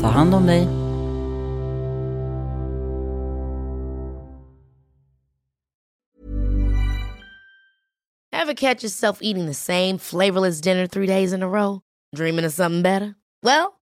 [0.01, 0.67] Ta hand om dig
[8.41, 11.79] Ever catch yourself eating the same flavorless dinner three days in a row?
[12.15, 13.15] Dreaming of something better?
[13.43, 13.76] Well,